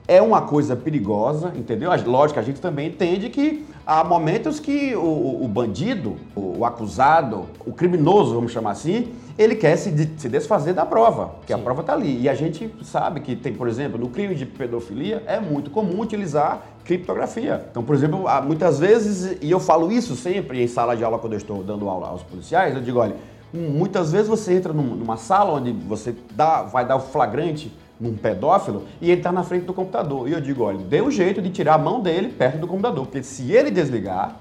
é 0.08 0.22
uma 0.22 0.42
coisa 0.42 0.76
perigosa, 0.76 1.52
entendeu? 1.56 1.92
Lógico, 2.06 2.40
a 2.40 2.44
gente 2.44 2.62
também 2.62 2.88
entende 2.88 3.30
que 3.30 3.66
há 3.86 4.04
momentos 4.04 4.60
que 4.60 4.96
o, 4.96 5.44
o 5.44 5.48
bandido, 5.48 6.16
o, 6.34 6.60
o, 6.60 6.66
acusado, 6.66 7.46
o 7.66 7.74
criminoso, 7.74 8.34
vamos 8.34 8.54
chamar 8.54 8.72
assim, 8.72 9.10
ele 9.38 9.56
quer 9.56 9.76
se, 9.76 9.92
se 10.18 10.30
desfazer 10.30 10.74
da 10.74 10.86
prova, 10.86 11.36
que 11.46 11.52
a 11.52 11.58
prova 11.58 11.82
está 11.82 11.94
ali. 11.94 12.22
E 12.22 12.30
a 12.30 12.34
gente 12.34 12.74
sabe 12.84 13.20
que 13.20 13.36
tem, 13.36 13.54
por 13.54 13.68
exemplo, 13.68 14.00
no 14.00 14.08
crime 14.08 14.34
de 14.34 14.46
pedofilia, 14.46 15.24
é 15.28 15.40
muito 15.40 15.70
comum 15.70 16.00
utilizar 16.00 16.62
criptografia. 16.86 17.66
Então, 17.70 17.84
por 17.84 17.94
exemplo, 17.94 18.24
muitas 18.46 18.80
vezes, 18.80 19.38
e 19.42 19.52
eu 19.52 19.60
falo 19.60 19.92
isso 19.92 20.16
sempre 20.16 20.64
em 20.64 20.68
sala 20.68 20.96
de 20.96 21.04
aula 21.04 21.20
quando 21.20 21.34
eu 21.34 21.38
estou 21.38 21.62
dando 21.62 21.90
aula 21.90 22.08
aos 22.08 22.24
policiais, 22.24 22.74
eu 22.74 22.82
digo, 22.82 23.00
olha, 23.00 23.16
muitas 23.54 24.14
vezes 24.14 24.28
você 24.28 24.54
entra 24.54 24.72
numa 24.72 25.18
sala 25.18 25.54
onde 25.54 25.74
você 25.74 26.16
dá, 26.32 26.64
vai 26.64 26.86
dar 26.86 26.96
o 26.96 27.02
flagrante 27.02 27.72
num 28.00 28.16
pedófilo 28.16 28.86
e 29.02 29.10
ele 29.10 29.20
está 29.20 29.32
na 29.32 29.44
frente 29.44 29.66
do 29.66 29.74
computador. 29.74 30.28
E 30.28 30.34
eu 30.34 30.42
digo, 30.42 30.64
olha, 30.64 30.80
dê 30.80 31.02
um 31.02 31.12
jeito 31.12 31.42
de 31.42 31.50
tirar 31.50 31.76
a 31.76 31.78
mão 31.78 32.02
dele 32.02 32.30
perto 32.30 32.58
do 32.58 32.68
computador, 32.68 33.06
porque 33.06 33.24
se 33.24 33.52
ele 33.52 33.72
desligar, 33.72 34.36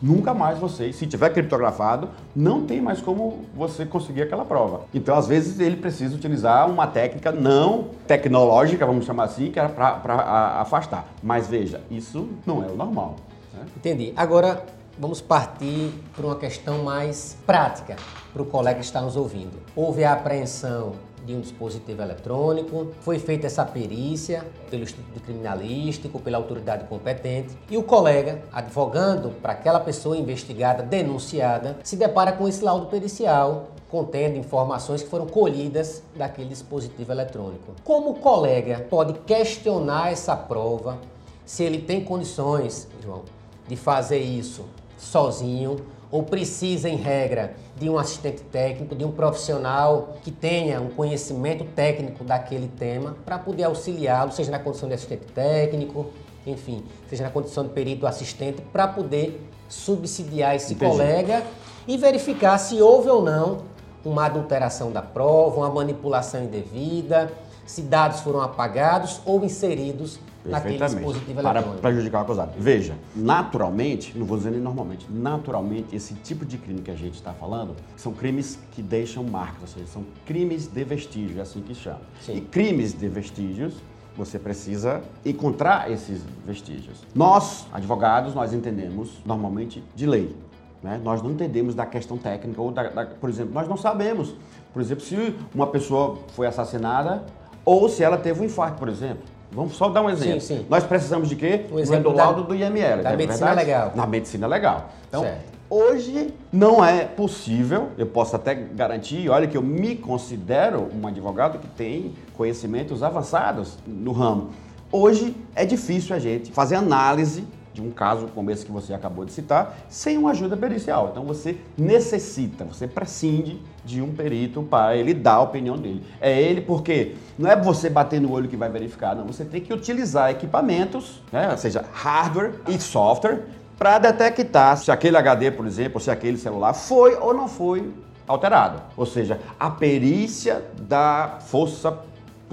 nunca 0.00 0.32
mais 0.32 0.58
você, 0.58 0.92
se 0.92 1.06
tiver 1.06 1.30
criptografado, 1.30 2.08
não 2.34 2.64
tem 2.64 2.80
mais 2.80 3.00
como 3.00 3.44
você 3.54 3.84
conseguir 3.84 4.22
aquela 4.22 4.44
prova. 4.44 4.82
Então, 4.94 5.16
às 5.16 5.26
vezes, 5.26 5.60
ele 5.60 5.76
precisa 5.76 6.14
utilizar 6.14 6.70
uma 6.70 6.86
técnica 6.86 7.30
não 7.30 7.88
tecnológica, 8.06 8.86
vamos 8.86 9.04
chamar 9.04 9.24
assim, 9.24 9.50
que 9.50 9.58
era 9.58 9.68
para 9.68 10.60
afastar. 10.60 11.06
Mas 11.22 11.48
veja, 11.48 11.82
isso 11.90 12.28
não 12.46 12.64
é 12.64 12.68
o 12.68 12.76
normal. 12.76 13.16
Né? 13.52 13.66
Entendi. 13.76 14.12
Agora, 14.16 14.64
vamos 14.98 15.20
partir 15.20 15.92
para 16.16 16.26
uma 16.26 16.36
questão 16.36 16.82
mais 16.82 17.36
prática 17.46 17.96
para 18.32 18.42
o 18.42 18.46
colega 18.46 18.78
que 18.78 18.84
está 18.84 19.00
nos 19.00 19.16
ouvindo. 19.16 19.58
Houve 19.74 20.04
a 20.04 20.12
apreensão 20.12 20.92
de 21.24 21.34
um 21.34 21.40
dispositivo 21.40 22.02
eletrônico. 22.02 22.88
Foi 23.00 23.18
feita 23.18 23.46
essa 23.46 23.64
perícia 23.64 24.44
pelo 24.70 24.82
Instituto 24.82 25.20
Criminalístico, 25.20 26.20
pela 26.20 26.38
autoridade 26.38 26.84
competente, 26.84 27.56
e 27.70 27.76
o 27.76 27.82
colega, 27.82 28.42
advogando 28.52 29.30
para 29.42 29.52
aquela 29.52 29.80
pessoa 29.80 30.16
investigada, 30.16 30.82
denunciada, 30.82 31.78
se 31.82 31.96
depara 31.96 32.32
com 32.32 32.48
esse 32.48 32.62
laudo 32.62 32.86
pericial 32.86 33.68
contendo 33.90 34.36
informações 34.36 35.02
que 35.02 35.08
foram 35.08 35.26
colhidas 35.26 36.02
daquele 36.14 36.48
dispositivo 36.48 37.10
eletrônico. 37.10 37.74
Como 37.82 38.10
o 38.10 38.14
colega 38.14 38.86
pode 38.88 39.14
questionar 39.20 40.12
essa 40.12 40.36
prova 40.36 40.98
se 41.44 41.64
ele 41.64 41.78
tem 41.78 42.04
condições, 42.04 42.86
João, 43.02 43.22
de 43.66 43.74
fazer 43.74 44.20
isso 44.20 44.64
sozinho 44.96 45.78
ou 46.10 46.22
precisa, 46.22 46.88
em 46.88 46.96
regra, 46.96 47.54
de 47.76 47.88
um 47.88 47.96
assistente 47.96 48.42
técnico, 48.42 48.94
de 48.94 49.04
um 49.04 49.12
profissional 49.12 50.16
que 50.22 50.30
tenha 50.30 50.80
um 50.80 50.88
conhecimento 50.90 51.64
técnico 51.64 52.24
daquele 52.24 52.68
tema 52.68 53.16
para 53.24 53.38
poder 53.38 53.64
auxiliá-lo, 53.64 54.32
seja 54.32 54.50
na 54.50 54.58
condição 54.58 54.88
de 54.88 54.94
assistente 54.94 55.26
técnico, 55.32 56.06
enfim, 56.46 56.84
seja 57.08 57.22
na 57.22 57.30
condição 57.30 57.64
de 57.64 57.70
perito 57.70 58.06
assistente, 58.06 58.60
para 58.72 58.88
poder 58.88 59.40
subsidiar 59.68 60.56
esse 60.56 60.74
Entendi. 60.74 60.90
colega 60.90 61.44
e 61.86 61.96
verificar 61.96 62.58
se 62.58 62.82
houve 62.82 63.08
ou 63.08 63.22
não 63.22 63.58
uma 64.04 64.26
adulteração 64.26 64.90
da 64.90 65.02
prova, 65.02 65.58
uma 65.58 65.70
manipulação 65.70 66.42
indevida, 66.42 67.30
se 67.66 67.82
dados 67.82 68.20
foram 68.20 68.40
apagados 68.40 69.20
ou 69.24 69.44
inseridos 69.44 70.18
naquele 70.44 70.78
dispositivo 70.78 71.42
para 71.42 71.62
prejudicar 71.62 72.18
o 72.18 72.22
acusado. 72.22 72.52
Veja, 72.58 72.94
naturalmente, 73.14 74.16
não 74.16 74.26
vou 74.26 74.36
dizer 74.36 74.50
nem 74.50 74.60
normalmente, 74.60 75.06
naturalmente, 75.10 75.94
esse 75.94 76.14
tipo 76.14 76.44
de 76.44 76.58
crime 76.58 76.80
que 76.80 76.90
a 76.90 76.96
gente 76.96 77.14
está 77.14 77.32
falando 77.32 77.74
são 77.96 78.12
crimes 78.12 78.58
que 78.72 78.82
deixam 78.82 79.24
marcas, 79.24 79.62
ou 79.62 79.68
seja, 79.68 79.86
são 79.86 80.04
crimes 80.24 80.66
de 80.66 80.84
vestígio, 80.84 81.38
é 81.38 81.42
assim 81.42 81.60
que 81.60 81.74
chama. 81.74 82.00
Sim. 82.20 82.36
E 82.36 82.40
crimes 82.40 82.92
de 82.92 83.08
vestígios 83.08 83.74
você 84.16 84.38
precisa 84.38 85.02
encontrar 85.24 85.90
esses 85.90 86.22
vestígios. 86.44 87.04
Nós, 87.14 87.66
advogados, 87.72 88.34
nós 88.34 88.52
entendemos 88.52 89.18
normalmente 89.24 89.82
de 89.94 90.06
lei. 90.06 90.36
Né? 90.82 91.00
Nós 91.02 91.22
não 91.22 91.30
entendemos 91.30 91.74
da 91.74 91.86
questão 91.86 92.16
técnica 92.16 92.60
ou, 92.60 92.70
da, 92.70 92.88
da, 92.88 93.06
por 93.06 93.30
exemplo, 93.30 93.52
nós 93.52 93.68
não 93.68 93.76
sabemos, 93.76 94.34
por 94.72 94.80
exemplo, 94.80 95.04
se 95.04 95.34
uma 95.54 95.66
pessoa 95.66 96.18
foi 96.34 96.46
assassinada 96.46 97.24
ou 97.64 97.88
se 97.88 98.02
ela 98.02 98.16
teve 98.16 98.40
um 98.40 98.44
infarto, 98.44 98.78
por 98.78 98.88
exemplo. 98.88 99.22
Vamos 99.52 99.74
só 99.76 99.88
dar 99.88 100.02
um 100.02 100.10
exemplo. 100.10 100.40
Sim, 100.40 100.58
sim. 100.58 100.66
Nós 100.68 100.84
precisamos 100.84 101.28
de 101.28 101.34
quê? 101.36 101.66
Um 101.72 101.78
exemplo 101.78 102.10
do 102.10 102.16
laudo 102.16 102.44
do 102.44 102.54
IML. 102.54 103.02
da 103.02 103.12
é 103.12 103.16
medicina 103.16 103.46
verdade? 103.46 103.66
legal. 103.66 103.92
Na 103.94 104.06
medicina 104.06 104.46
legal. 104.46 104.90
Então, 105.08 105.22
Certo. 105.22 105.40
hoje 105.68 106.34
não 106.52 106.84
é 106.84 107.04
possível, 107.04 107.88
eu 107.98 108.06
posso 108.06 108.36
até 108.36 108.54
garantir, 108.54 109.28
olha 109.28 109.48
que 109.48 109.56
eu 109.56 109.62
me 109.62 109.96
considero 109.96 110.88
um 110.94 111.06
advogado 111.06 111.58
que 111.58 111.66
tem 111.66 112.14
conhecimentos 112.36 113.02
avançados 113.02 113.76
no 113.86 114.12
ramo. 114.12 114.50
Hoje 114.92 115.36
é 115.54 115.64
difícil 115.64 116.14
a 116.14 116.18
gente 116.18 116.52
fazer 116.52 116.76
análise 116.76 117.44
de 117.72 117.80
um 117.80 117.90
caso 117.90 118.28
como 118.34 118.50
esse 118.50 118.64
que 118.64 118.72
você 118.72 118.92
acabou 118.92 119.24
de 119.24 119.32
citar, 119.32 119.78
sem 119.88 120.18
uma 120.18 120.30
ajuda 120.30 120.56
pericial. 120.56 121.10
Então 121.12 121.24
você 121.24 121.56
necessita, 121.76 122.64
você 122.64 122.86
prescinde 122.86 123.60
de 123.84 124.02
um 124.02 124.12
perito 124.12 124.62
para 124.62 124.96
ele 124.96 125.14
dar 125.14 125.34
a 125.34 125.42
opinião 125.42 125.76
dele. 125.76 126.04
É 126.20 126.40
ele 126.40 126.60
porque 126.60 127.14
não 127.38 127.50
é 127.50 127.56
você 127.56 127.88
bater 127.88 128.20
no 128.20 128.32
olho 128.32 128.48
que 128.48 128.56
vai 128.56 128.68
verificar, 128.68 129.14
não. 129.14 129.26
Você 129.26 129.44
tem 129.44 129.60
que 129.60 129.72
utilizar 129.72 130.30
equipamentos, 130.30 131.22
né, 131.32 131.50
ou 131.50 131.58
seja, 131.58 131.84
hardware 131.92 132.54
e 132.68 132.78
software, 132.78 133.44
para 133.78 133.98
detectar 133.98 134.76
se 134.76 134.90
aquele 134.90 135.16
HD, 135.16 135.50
por 135.50 135.66
exemplo, 135.66 135.98
se 136.00 136.10
aquele 136.10 136.36
celular 136.36 136.74
foi 136.74 137.14
ou 137.14 137.32
não 137.32 137.48
foi 137.48 137.90
alterado. 138.28 138.82
Ou 138.96 139.06
seja, 139.06 139.40
a 139.58 139.70
perícia 139.70 140.62
da 140.82 141.38
força 141.40 141.98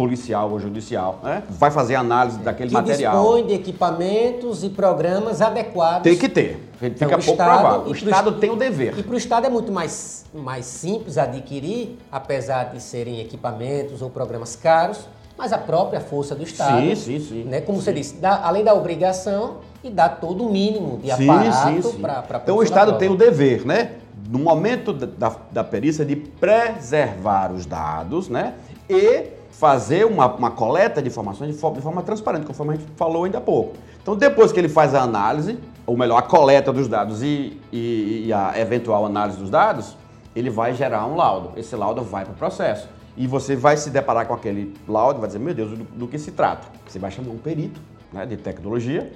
policial 0.02 0.52
ou 0.52 0.60
judicial 0.60 1.20
né, 1.24 1.42
vai 1.50 1.72
fazer 1.72 1.96
análise 1.96 2.38
daquele 2.38 2.70
que 2.70 2.76
material. 2.76 3.16
dispõe 3.16 3.48
de 3.48 3.54
equipamentos 3.56 4.64
e 4.64 4.70
programas 4.70 5.42
adequados. 5.42 6.04
Tem 6.04 6.16
que 6.16 6.30
ter. 6.30 6.64
Fica 6.78 6.86
Então, 6.86 7.10
pouco 7.10 7.32
Estado- 7.32 7.60
provável. 7.60 7.92
O 7.92 7.96
Estado 7.96 8.30
Est- 8.30 8.40
tem 8.40 8.50
o 8.52 8.56
dever. 8.56 8.98
E 9.00 9.02
para 9.04 9.14
o 9.16 9.18
Estado 9.18 9.48
é 9.48 9.50
muito 9.50 9.72
mais, 9.72 10.24
mais 10.32 10.66
simples 10.68 11.18
adquirir, 11.18 11.98
apesar 12.12 12.66
de 12.66 12.80
serem 12.82 13.20
equipamentos 13.20 14.04
ou 14.04 14.10
programas 14.12 14.56
caros, 14.56 15.00
mas 15.36 15.52
a 15.52 15.58
própria 15.58 16.00
força 16.00 16.36
do 16.36 16.44
Estado. 16.44 16.80
Sim, 16.80 16.96
sim, 16.96 17.20
sim. 17.20 17.44
Né, 17.46 17.60
como 17.62 17.82
você 17.82 17.92
disse, 17.92 18.16
dá- 18.18 18.42
além 18.44 18.64
da 18.64 18.76
obrigação 18.76 19.58
e 19.84 19.90
dá 19.90 20.08
todo 20.08 20.46
o 20.46 20.52
mínimo 20.52 21.00
de 21.00 21.12
Sim, 21.16 21.28
aparato 21.28 21.82
sim, 21.84 21.92
sim. 21.94 22.00
para 22.02 22.24
Então 22.44 22.58
o 22.58 22.64
Estado 22.64 22.98
tem 23.00 23.10
o 23.10 23.16
dever, 23.18 23.66
né? 23.66 23.94
No 24.30 24.40
momento 24.40 24.92
da, 24.94 25.06
da, 25.30 25.36
da 25.52 25.64
perícia 25.64 26.04
de 26.06 26.16
preservar 26.16 27.52
os 27.52 27.66
dados, 27.66 28.28
né? 28.30 28.54
E 28.90 29.37
fazer 29.58 30.06
uma, 30.06 30.28
uma 30.28 30.52
coleta 30.52 31.02
de 31.02 31.08
informações 31.08 31.52
de 31.52 31.60
forma, 31.60 31.78
de 31.78 31.84
forma 31.84 32.04
transparente, 32.04 32.46
conforme 32.46 32.74
a 32.74 32.78
gente 32.78 32.88
falou 32.96 33.24
ainda 33.24 33.40
há 33.40 33.42
pouco. 33.42 33.76
Então 34.00 34.16
depois 34.16 34.52
que 34.52 34.60
ele 34.60 34.70
faz 34.70 34.94
a 34.94 35.02
análise, 35.02 35.58
ou 35.86 35.98
melhor, 35.98 36.18
a 36.18 36.22
coleta 36.22 36.72
dos 36.72 36.88
dados 36.88 37.24
e, 37.24 37.60
e, 37.72 38.26
e 38.28 38.34
a 38.34 38.54
eventual 38.60 39.04
análise 39.04 39.40
dos 39.40 39.50
dados, 39.50 39.98
ele 40.36 40.52
vai 40.52 40.76
gerar 40.76 41.08
um 41.08 41.16
laudo. 41.16 41.58
Esse 41.58 41.76
laudo 41.76 42.04
vai 42.04 42.24
para 42.24 42.34
o 42.34 42.38
processo. 42.38 42.88
E 43.18 43.26
você 43.26 43.56
vai 43.56 43.76
se 43.78 43.90
deparar 43.90 44.28
com 44.28 44.34
aquele 44.36 44.76
laudo 44.88 45.18
e 45.18 45.22
vai 45.22 45.28
dizer, 45.28 45.40
meu 45.40 45.56
Deus, 45.56 45.72
do, 45.72 45.84
do 45.84 46.08
que 46.08 46.20
se 46.20 46.32
trata? 46.34 46.68
Você 46.88 47.00
vai 47.00 47.10
chamar 47.10 47.32
um 47.32 47.38
perito 47.38 47.82
né, 48.14 48.28
de 48.28 48.38
tecnologia 48.38 49.12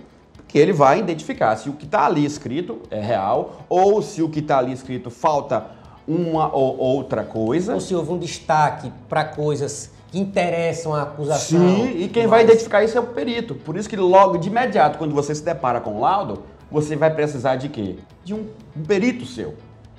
que 0.48 0.58
ele 0.58 0.74
vai 0.74 1.00
identificar 1.00 1.56
se 1.56 1.70
o 1.70 1.74
que 1.74 1.86
está 1.86 2.08
ali 2.08 2.26
escrito 2.26 2.80
é 2.90 3.00
real 3.00 3.62
ou 3.70 4.02
se 4.02 4.22
o 4.22 4.28
que 4.28 4.40
está 4.40 4.58
ali 4.58 4.74
escrito 4.74 5.10
falta 5.10 5.68
uma 6.08 6.54
ou 6.54 6.78
outra 6.78 7.24
coisa. 7.24 7.76
Ou 7.76 7.80
se 7.80 7.94
houve 7.94 8.12
um 8.12 8.18
destaque 8.18 8.92
para 9.08 9.24
coisas 9.24 9.92
que 10.12 10.20
interessam 10.20 10.94
a 10.94 11.04
acusação. 11.04 11.60
Sim, 11.60 11.98
e 12.04 12.08
quem 12.10 12.28
vai 12.28 12.44
identificar 12.44 12.84
isso 12.84 12.98
é 12.98 13.02
o 13.02 13.08
perito. 13.08 13.56
Por 13.56 13.78
isso 13.78 13.90
que 13.90 13.96
logo 13.96 14.38
de 14.38 14.50
imediato, 14.50 14.98
quando 14.98 15.16
você 15.16 15.34
se 15.34 15.44
depara 15.44 15.80
com 15.80 15.96
o 15.98 16.02
laudo, 16.02 16.44
você 16.70 16.96
vai 16.96 17.10
precisar 17.14 17.56
de 17.56 17.70
quê? 17.70 17.96
De 18.24 18.34
um, 18.34 18.46
um 18.76 18.84
perito 18.84 19.26
seu. 19.26 19.56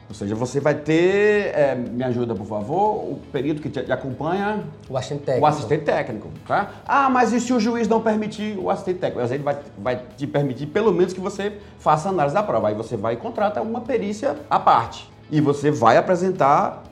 Ou 0.08 0.14
seja, 0.14 0.34
você 0.34 0.60
vai 0.60 0.74
ter, 0.74 1.54
é, 1.54 1.74
me 1.74 2.04
ajuda 2.04 2.34
por 2.34 2.44
favor, 2.44 2.96
o 2.96 3.18
perito 3.32 3.62
que 3.62 3.70
te 3.70 3.90
acompanha, 3.90 4.62
O 4.86 4.98
assistente 4.98 5.22
técnico. 5.22 5.46
o 5.46 5.48
assistente 5.48 5.84
técnico, 5.84 6.28
tá? 6.46 6.70
Ah, 6.86 7.08
mas 7.08 7.32
e 7.32 7.40
se 7.40 7.50
o 7.54 7.58
juiz 7.58 7.88
não 7.88 8.02
permitir 8.02 8.58
o 8.58 8.68
assistente 8.68 8.98
técnico? 8.98 9.22
Mas 9.22 9.30
ele 9.32 9.42
vai, 9.42 9.56
vai 9.78 10.02
te 10.14 10.26
permitir 10.26 10.66
pelo 10.66 10.92
menos 10.92 11.14
que 11.14 11.20
você 11.20 11.54
faça 11.78 12.10
análise 12.10 12.34
da 12.34 12.42
prova. 12.42 12.68
Aí 12.68 12.74
você 12.74 12.94
vai 12.94 13.14
e 13.14 13.16
contrata 13.16 13.62
uma 13.62 13.80
perícia 13.80 14.36
à 14.50 14.58
parte. 14.60 15.10
E 15.30 15.40
você 15.40 15.70
vai 15.70 15.96
apresentar, 15.96 16.82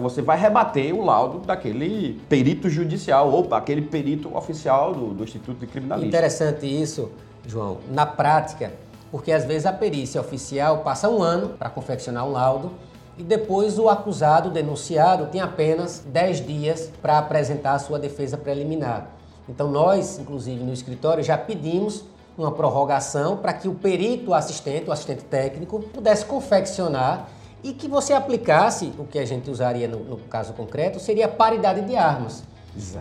você 0.00 0.22
vai 0.22 0.38
rebater 0.38 0.94
o 0.94 1.04
laudo 1.04 1.40
daquele 1.40 2.20
perito 2.28 2.68
judicial 2.68 3.30
ou 3.30 3.52
aquele 3.54 3.82
perito 3.82 4.34
oficial 4.36 4.94
do, 4.94 5.12
do 5.12 5.24
Instituto 5.24 5.58
de 5.58 5.66
Criminalística. 5.66 6.16
Interessante 6.16 6.66
isso, 6.66 7.10
João, 7.46 7.78
na 7.90 8.06
prática, 8.06 8.72
porque 9.10 9.32
às 9.32 9.44
vezes 9.44 9.66
a 9.66 9.72
perícia 9.72 10.20
oficial 10.20 10.78
passa 10.78 11.08
um 11.08 11.22
ano 11.22 11.50
para 11.50 11.68
confeccionar 11.68 12.26
um 12.26 12.32
laudo 12.32 12.72
e 13.18 13.22
depois 13.22 13.78
o 13.78 13.88
acusado, 13.88 14.48
o 14.48 14.52
denunciado, 14.52 15.26
tem 15.26 15.42
apenas 15.42 16.02
10 16.06 16.46
dias 16.46 16.90
para 17.02 17.18
apresentar 17.18 17.74
a 17.74 17.78
sua 17.78 17.98
defesa 17.98 18.38
preliminar. 18.38 19.10
Então 19.46 19.70
nós, 19.70 20.18
inclusive 20.18 20.62
no 20.62 20.72
escritório, 20.72 21.22
já 21.22 21.36
pedimos 21.36 22.04
uma 22.38 22.50
prorrogação 22.50 23.36
para 23.36 23.52
que 23.52 23.68
o 23.68 23.74
perito 23.74 24.32
assistente, 24.32 24.88
o 24.88 24.92
assistente 24.92 25.24
técnico, 25.24 25.80
pudesse 25.80 26.24
confeccionar 26.24 27.28
e 27.62 27.72
que 27.72 27.88
você 27.88 28.12
aplicasse, 28.12 28.92
o 28.98 29.04
que 29.04 29.18
a 29.18 29.24
gente 29.24 29.50
usaria 29.50 29.86
no, 29.86 29.98
no 30.00 30.16
caso 30.16 30.52
concreto, 30.52 30.98
seria 30.98 31.26
a 31.26 31.28
paridade 31.28 31.82
de 31.82 31.96
armas. 31.96 32.42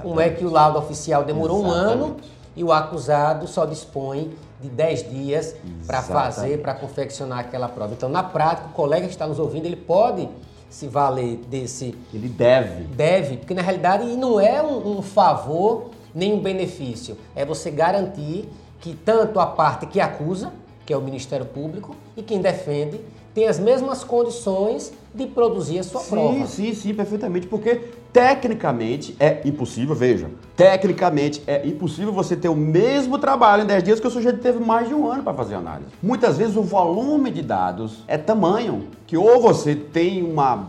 Como 0.02 0.20
é 0.20 0.30
que 0.30 0.44
o 0.44 0.50
laudo 0.50 0.80
oficial 0.80 1.24
demorou 1.24 1.64
um 1.64 1.70
ano 1.70 2.06
Exatamente. 2.06 2.32
e 2.56 2.64
o 2.64 2.72
acusado 2.72 3.48
só 3.48 3.66
dispõe 3.66 4.36
de 4.60 4.68
10 4.68 5.10
dias 5.10 5.56
para 5.86 6.00
Exatamente. 6.00 6.36
fazer, 6.36 6.62
para 6.62 6.74
confeccionar 6.74 7.40
aquela 7.40 7.70
prova. 7.70 7.94
Então, 7.94 8.10
na 8.10 8.24
prática, 8.24 8.68
o 8.68 8.72
colega 8.72 9.06
que 9.06 9.14
está 9.14 9.28
nos 9.28 9.40
ouvindo, 9.40 9.66
ele 9.66 9.76
pode 9.76 10.28
se 10.70 10.88
valer 10.88 11.38
desse 11.50 11.96
Ele 12.14 12.28
deve. 12.28 12.84
deve, 12.84 13.38
porque 13.38 13.54
na 13.54 13.62
realidade 13.62 14.06
não 14.16 14.40
é 14.40 14.62
um, 14.62 14.98
um 14.98 15.02
favor 15.02 15.90
nem 16.14 16.34
um 16.34 16.40
benefício, 16.40 17.18
é 17.36 17.46
você 17.46 17.72
garantir 17.72 18.50
que 18.80 18.94
tanto 18.94 19.40
a 19.40 19.46
parte 19.46 19.86
que 19.86 20.00
acusa, 20.00 20.52
que 20.86 20.94
é 20.94 20.98
o 20.98 21.02
Ministério 21.02 21.46
Público, 21.46 21.96
e 22.16 22.24
quem 22.24 22.42
defende 22.42 23.00
tem 23.34 23.48
as 23.48 23.60
mesmas 23.60 24.04
condições 24.04 24.92
de 25.14 25.26
produzir 25.26 25.80
a 25.80 25.84
sua 25.84 26.02
Sim, 26.02 26.10
prova. 26.10 26.46
sim, 26.46 26.74
sim, 26.74 26.94
perfeitamente, 26.94 27.48
porque 27.48 27.76
tecnicamente 28.14 29.16
é 29.20 29.42
impossível, 29.46 29.96
veja, 29.96 30.30
tecnicamente 30.56 31.42
é 31.48 31.66
impossível 31.68 32.12
você 32.12 32.36
ter 32.36 32.50
o 32.50 32.56
mesmo 32.56 33.18
trabalho 33.18 33.64
em 33.64 33.66
10 33.66 33.84
dias 33.84 34.00
que 34.00 34.08
o 34.08 34.12
sujeito 34.12 34.40
teve 34.40 34.60
mais 34.60 34.88
de 34.88 34.94
um 34.94 35.10
ano 35.10 35.24
para 35.24 35.34
fazer 35.34 35.56
análise. 35.56 35.90
Muitas 36.02 36.38
vezes 36.38 36.56
o 36.56 36.62
volume 36.64 37.32
de 37.32 37.42
dados 37.42 38.04
é 38.08 38.18
tamanho 38.18 38.88
que 39.08 39.18
ou 39.18 39.40
você 39.42 39.76
tem 39.76 40.24
uma, 40.24 40.68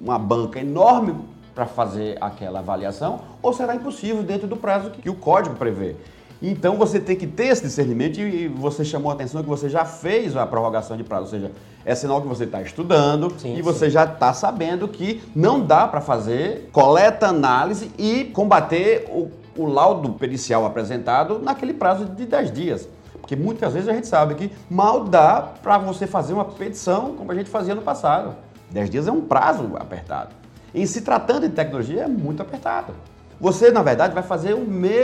uma 0.00 0.18
banca 0.18 0.60
enorme 0.60 1.14
para 1.54 1.66
fazer 1.66 2.16
aquela 2.20 2.60
avaliação, 2.60 3.20
ou 3.42 3.52
será 3.52 3.74
impossível 3.74 4.22
dentro 4.22 4.46
do 4.46 4.56
prazo 4.56 4.90
que, 4.90 5.02
que 5.02 5.10
o 5.10 5.14
código 5.14 5.54
prevê. 5.56 5.96
Então 6.42 6.76
você 6.76 6.98
tem 6.98 7.14
que 7.14 7.26
ter 7.26 7.46
esse 7.46 7.62
discernimento 7.62 8.18
e 8.18 8.48
você 8.48 8.84
chamou 8.84 9.12
a 9.12 9.14
atenção 9.14 9.42
que 9.42 9.48
você 9.48 9.68
já 9.68 9.84
fez 9.84 10.36
a 10.36 10.44
prorrogação 10.44 10.96
de 10.96 11.04
prazo, 11.04 11.24
ou 11.24 11.30
seja, 11.30 11.52
é 11.84 11.94
sinal 11.94 12.20
que 12.20 12.26
você 12.26 12.44
está 12.44 12.60
estudando 12.60 13.32
Sim, 13.38 13.56
e 13.56 13.62
você 13.62 13.88
já 13.88 14.04
está 14.04 14.32
sabendo 14.32 14.88
que 14.88 15.22
não 15.36 15.64
dá 15.64 15.86
para 15.86 16.00
fazer 16.00 16.68
coleta, 16.72 17.28
análise 17.28 17.92
e 17.96 18.24
combater 18.24 19.08
o, 19.08 19.30
o 19.56 19.66
laudo 19.66 20.12
pericial 20.14 20.66
apresentado 20.66 21.38
naquele 21.38 21.72
prazo 21.72 22.06
de 22.06 22.26
10 22.26 22.52
dias. 22.52 22.88
Porque 23.20 23.36
muitas 23.36 23.72
vezes 23.72 23.88
a 23.88 23.92
gente 23.92 24.08
sabe 24.08 24.34
que 24.34 24.50
mal 24.68 25.04
dá 25.04 25.40
para 25.62 25.78
você 25.78 26.08
fazer 26.08 26.32
uma 26.32 26.44
petição 26.44 27.14
como 27.14 27.30
a 27.30 27.34
gente 27.36 27.48
fazia 27.48 27.74
no 27.74 27.82
passado. 27.82 28.34
10 28.72 28.90
dias 28.90 29.06
é 29.06 29.12
um 29.12 29.20
prazo 29.20 29.70
apertado. 29.76 30.34
Em 30.74 30.84
se 30.86 31.02
tratando 31.02 31.48
de 31.48 31.54
tecnologia, 31.54 32.02
é 32.02 32.08
muito 32.08 32.42
apertado. 32.42 32.94
Você, 33.42 33.72
na 33.72 33.82
verdade, 33.82 34.14
vai 34.14 34.22
fazer 34.22 34.56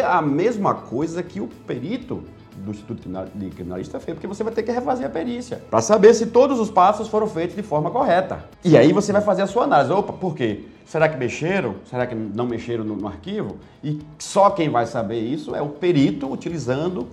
a 0.07 0.22
mesma 0.22 0.72
coisa 0.72 1.24
que 1.24 1.40
o 1.40 1.48
perito 1.66 2.22
do 2.57 2.70
Instituto 2.70 3.09
de 3.35 3.51
Criminalista 3.51 3.98
fez, 3.98 4.14
porque 4.14 4.29
você 4.29 4.44
vai 4.44 4.53
ter 4.53 4.62
que 4.62 4.70
refazer 4.70 5.07
a 5.07 5.11
perícia 5.11 5.61
para 5.68 5.81
saber 5.81 6.14
se 6.14 6.27
todos 6.27 6.61
os 6.61 6.70
passos 6.70 7.09
foram 7.09 7.27
feitos 7.27 7.57
de 7.57 7.64
forma 7.64 7.90
correta. 7.90 8.44
E 8.64 8.79
aí 8.79 8.92
você 8.92 9.12
vai 9.12 9.22
fazer 9.22 9.42
a 9.42 9.48
sua 9.48 9.64
análise. 9.64 9.90
Opa, 9.90 10.12
por 10.12 10.37
quê? 10.37 10.66
Será 10.87 11.09
que 11.09 11.16
mexeram? 11.16 11.74
Será 11.90 12.07
que 12.07 12.14
não 12.14 12.46
mexeram 12.46 12.85
no, 12.85 12.94
no 12.94 13.09
arquivo? 13.09 13.57
E 13.83 13.98
só 14.20 14.51
quem 14.51 14.68
vai 14.68 14.87
saber 14.87 15.18
isso 15.18 15.57
é 15.57 15.61
o 15.61 15.70
perito 15.70 16.31
utilizando 16.31 17.09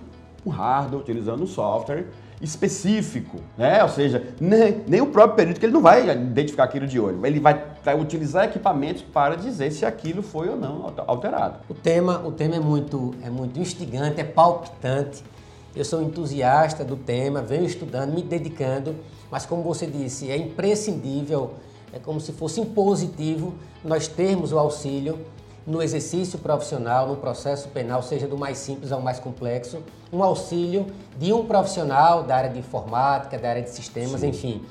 um 0.46 0.50
hardware, 0.50 1.00
utilizando 1.00 1.42
um 1.42 1.46
software 1.48 2.06
específico, 2.40 3.38
né? 3.56 3.82
Ou 3.82 3.88
seja, 3.88 4.34
nem, 4.40 4.82
nem 4.86 5.00
o 5.00 5.06
próprio 5.06 5.36
perito, 5.36 5.60
que 5.60 5.66
ele 5.66 5.72
não 5.72 5.80
vai 5.80 6.08
identificar 6.08 6.64
aquilo 6.64 6.86
de 6.86 7.00
olho, 7.00 7.24
ele 7.24 7.40
vai, 7.40 7.64
vai 7.82 7.98
utilizar 7.98 8.44
equipamentos 8.44 9.02
para 9.02 9.36
dizer 9.36 9.70
se 9.72 9.86
aquilo 9.86 10.22
foi 10.22 10.48
ou 10.48 10.56
não 10.56 10.92
alterado. 11.06 11.60
O 11.68 11.74
tema, 11.74 12.22
o 12.26 12.32
tema 12.32 12.56
é 12.56 12.60
muito, 12.60 13.14
é 13.22 13.30
muito 13.30 13.58
instigante, 13.58 14.20
é 14.20 14.24
palpitante. 14.24 15.24
Eu 15.74 15.84
sou 15.84 16.02
entusiasta 16.02 16.84
do 16.84 16.96
tema, 16.96 17.42
venho 17.42 17.64
estudando, 17.64 18.14
me 18.14 18.22
dedicando, 18.22 18.96
mas 19.30 19.44
como 19.44 19.62
você 19.62 19.86
disse, 19.86 20.30
é 20.30 20.36
imprescindível, 20.36 21.54
é 21.92 21.98
como 21.98 22.20
se 22.20 22.32
fosse 22.32 22.60
impositivo 22.60 23.54
nós 23.84 24.08
termos 24.08 24.52
o 24.52 24.58
auxílio 24.58 25.18
no 25.66 25.82
exercício 25.82 26.38
profissional, 26.38 27.08
no 27.08 27.16
processo 27.16 27.68
penal, 27.68 28.02
seja 28.02 28.28
do 28.28 28.38
mais 28.38 28.58
simples 28.58 28.92
ao 28.92 29.00
mais 29.00 29.18
complexo, 29.18 29.82
um 30.12 30.22
auxílio 30.22 30.86
de 31.18 31.32
um 31.32 31.44
profissional 31.44 32.22
da 32.22 32.36
área 32.36 32.50
de 32.50 32.58
informática, 32.60 33.36
da 33.36 33.50
área 33.50 33.62
de 33.62 33.70
sistemas, 33.70 34.22
enfim, 34.22 34.62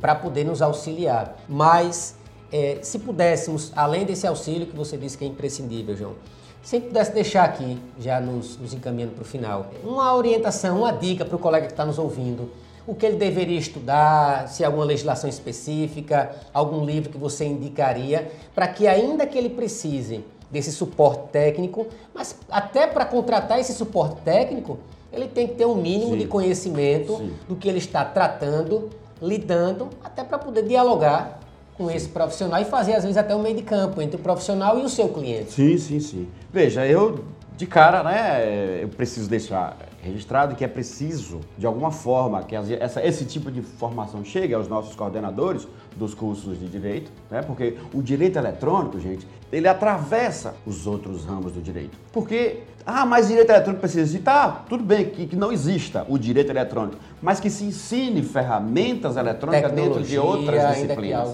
para 0.00 0.14
poder 0.14 0.44
nos 0.44 0.62
auxiliar. 0.62 1.36
Mas 1.48 2.14
eh, 2.52 2.78
se 2.82 3.00
pudéssemos, 3.00 3.72
além 3.74 4.04
desse 4.04 4.26
auxílio 4.26 4.66
que 4.66 4.76
você 4.76 4.96
disse 4.96 5.18
que 5.18 5.24
é 5.24 5.28
imprescindível, 5.28 5.96
João, 5.96 6.14
Se 6.62 6.80
pudesse 6.80 7.12
deixar 7.12 7.44
aqui, 7.44 7.78
já 7.98 8.20
nos, 8.20 8.56
nos 8.56 8.72
encaminhando 8.72 9.12
para 9.12 9.22
o 9.22 9.24
final, 9.24 9.66
uma 9.84 10.14
orientação, 10.14 10.78
uma 10.78 10.92
dica 10.92 11.24
para 11.24 11.36
o 11.36 11.38
colega 11.38 11.66
que 11.66 11.72
está 11.72 11.84
nos 11.84 11.98
ouvindo, 11.98 12.50
o 12.86 12.94
que 12.94 13.04
ele 13.06 13.16
deveria 13.16 13.58
estudar, 13.58 14.48
se 14.48 14.64
alguma 14.64 14.84
legislação 14.84 15.28
específica, 15.28 16.34
algum 16.52 16.84
livro 16.84 17.10
que 17.10 17.18
você 17.18 17.44
indicaria, 17.44 18.30
para 18.54 18.68
que 18.68 18.86
ainda 18.86 19.26
que 19.26 19.38
ele 19.38 19.50
precise 19.50 20.24
desse 20.50 20.72
suporte 20.72 21.28
técnico, 21.32 21.86
mas 22.14 22.36
até 22.50 22.86
para 22.86 23.04
contratar 23.04 23.58
esse 23.58 23.72
suporte 23.72 24.20
técnico, 24.22 24.78
ele 25.12 25.28
tem 25.28 25.46
que 25.46 25.54
ter 25.54 25.66
um 25.66 25.74
mínimo 25.74 26.12
Sim. 26.12 26.18
de 26.18 26.26
conhecimento 26.26 27.16
Sim. 27.16 27.32
do 27.48 27.56
que 27.56 27.68
ele 27.68 27.78
está 27.78 28.04
tratando, 28.04 28.90
lidando, 29.20 29.88
até 30.02 30.24
para 30.24 30.38
poder 30.38 30.64
dialogar 30.64 31.40
com 31.76 31.90
esse 31.90 32.08
profissional 32.08 32.60
e 32.60 32.64
fazer, 32.64 32.94
às 32.94 33.02
vezes, 33.02 33.16
até 33.16 33.34
um 33.34 33.42
meio 33.42 33.56
de 33.56 33.62
campo 33.62 34.00
entre 34.00 34.16
o 34.16 34.18
profissional 34.18 34.78
e 34.78 34.82
o 34.82 34.88
seu 34.88 35.08
cliente. 35.08 35.52
Sim, 35.52 35.76
sim, 35.76 36.00
sim. 36.00 36.28
Veja, 36.52 36.86
eu, 36.86 37.24
de 37.56 37.66
cara, 37.66 38.02
né, 38.02 38.80
eu 38.82 38.88
preciso 38.88 39.28
deixar 39.28 39.76
registrado 40.04 40.54
que 40.54 40.64
é 40.64 40.68
preciso, 40.68 41.40
de 41.56 41.66
alguma 41.66 41.90
forma, 41.90 42.42
que 42.42 42.54
essa, 42.54 43.04
esse 43.04 43.24
tipo 43.24 43.50
de 43.50 43.62
formação 43.62 44.22
chegue 44.22 44.52
aos 44.52 44.68
nossos 44.68 44.94
coordenadores 44.94 45.66
dos 45.96 46.14
cursos 46.14 46.58
de 46.58 46.68
direito, 46.68 47.10
né? 47.30 47.40
porque 47.40 47.78
o 47.92 48.02
direito 48.02 48.38
eletrônico, 48.38 49.00
gente, 49.00 49.26
ele 49.50 49.66
atravessa 49.66 50.54
os 50.66 50.86
outros 50.86 51.24
ramos 51.24 51.52
do 51.52 51.62
direito. 51.62 51.96
Porque, 52.12 52.64
ah, 52.84 53.06
mas 53.06 53.28
direito 53.28 53.50
eletrônico 53.50 53.80
precisa 53.80 54.02
existir. 54.02 54.22
Tá, 54.22 54.64
tudo 54.68 54.84
bem 54.84 55.06
que, 55.06 55.26
que 55.26 55.36
não 55.36 55.50
exista 55.50 56.04
o 56.08 56.18
direito 56.18 56.50
eletrônico, 56.50 56.98
mas 57.22 57.40
que 57.40 57.48
se 57.48 57.64
ensine 57.64 58.22
ferramentas 58.22 59.16
eletrônicas 59.16 59.72
dentro 59.72 60.02
de 60.02 60.18
outras 60.18 60.74
disciplinas. 60.74 61.28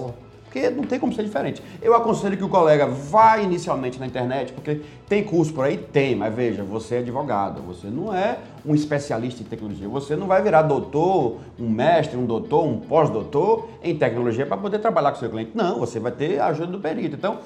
Porque 0.50 0.68
não 0.68 0.82
tem 0.82 0.98
como 0.98 1.14
ser 1.14 1.22
diferente. 1.22 1.62
Eu 1.80 1.94
aconselho 1.94 2.36
que 2.36 2.42
o 2.42 2.48
colega 2.48 2.84
vá 2.84 3.38
inicialmente 3.38 4.00
na 4.00 4.06
internet, 4.06 4.52
porque 4.52 4.80
tem 5.08 5.22
curso 5.22 5.54
por 5.54 5.64
aí? 5.64 5.78
Tem, 5.78 6.16
mas 6.16 6.34
veja, 6.34 6.64
você 6.64 6.96
é 6.96 6.98
advogado, 6.98 7.62
você 7.62 7.86
não 7.86 8.12
é 8.12 8.36
um 8.66 8.74
especialista 8.74 9.42
em 9.42 9.46
tecnologia. 9.46 9.88
Você 9.88 10.16
não 10.16 10.26
vai 10.26 10.42
virar 10.42 10.62
doutor, 10.62 11.36
um 11.56 11.70
mestre, 11.70 12.16
um 12.16 12.26
doutor, 12.26 12.64
um 12.66 12.80
pós-doutor 12.80 13.68
em 13.80 13.96
tecnologia 13.96 14.44
para 14.44 14.56
poder 14.56 14.80
trabalhar 14.80 15.12
com 15.12 15.20
seu 15.20 15.30
cliente. 15.30 15.52
Não, 15.54 15.78
você 15.78 16.00
vai 16.00 16.10
ter 16.10 16.40
a 16.40 16.46
ajuda 16.46 16.72
do 16.72 16.80
perito. 16.80 17.14
Então, 17.14 17.38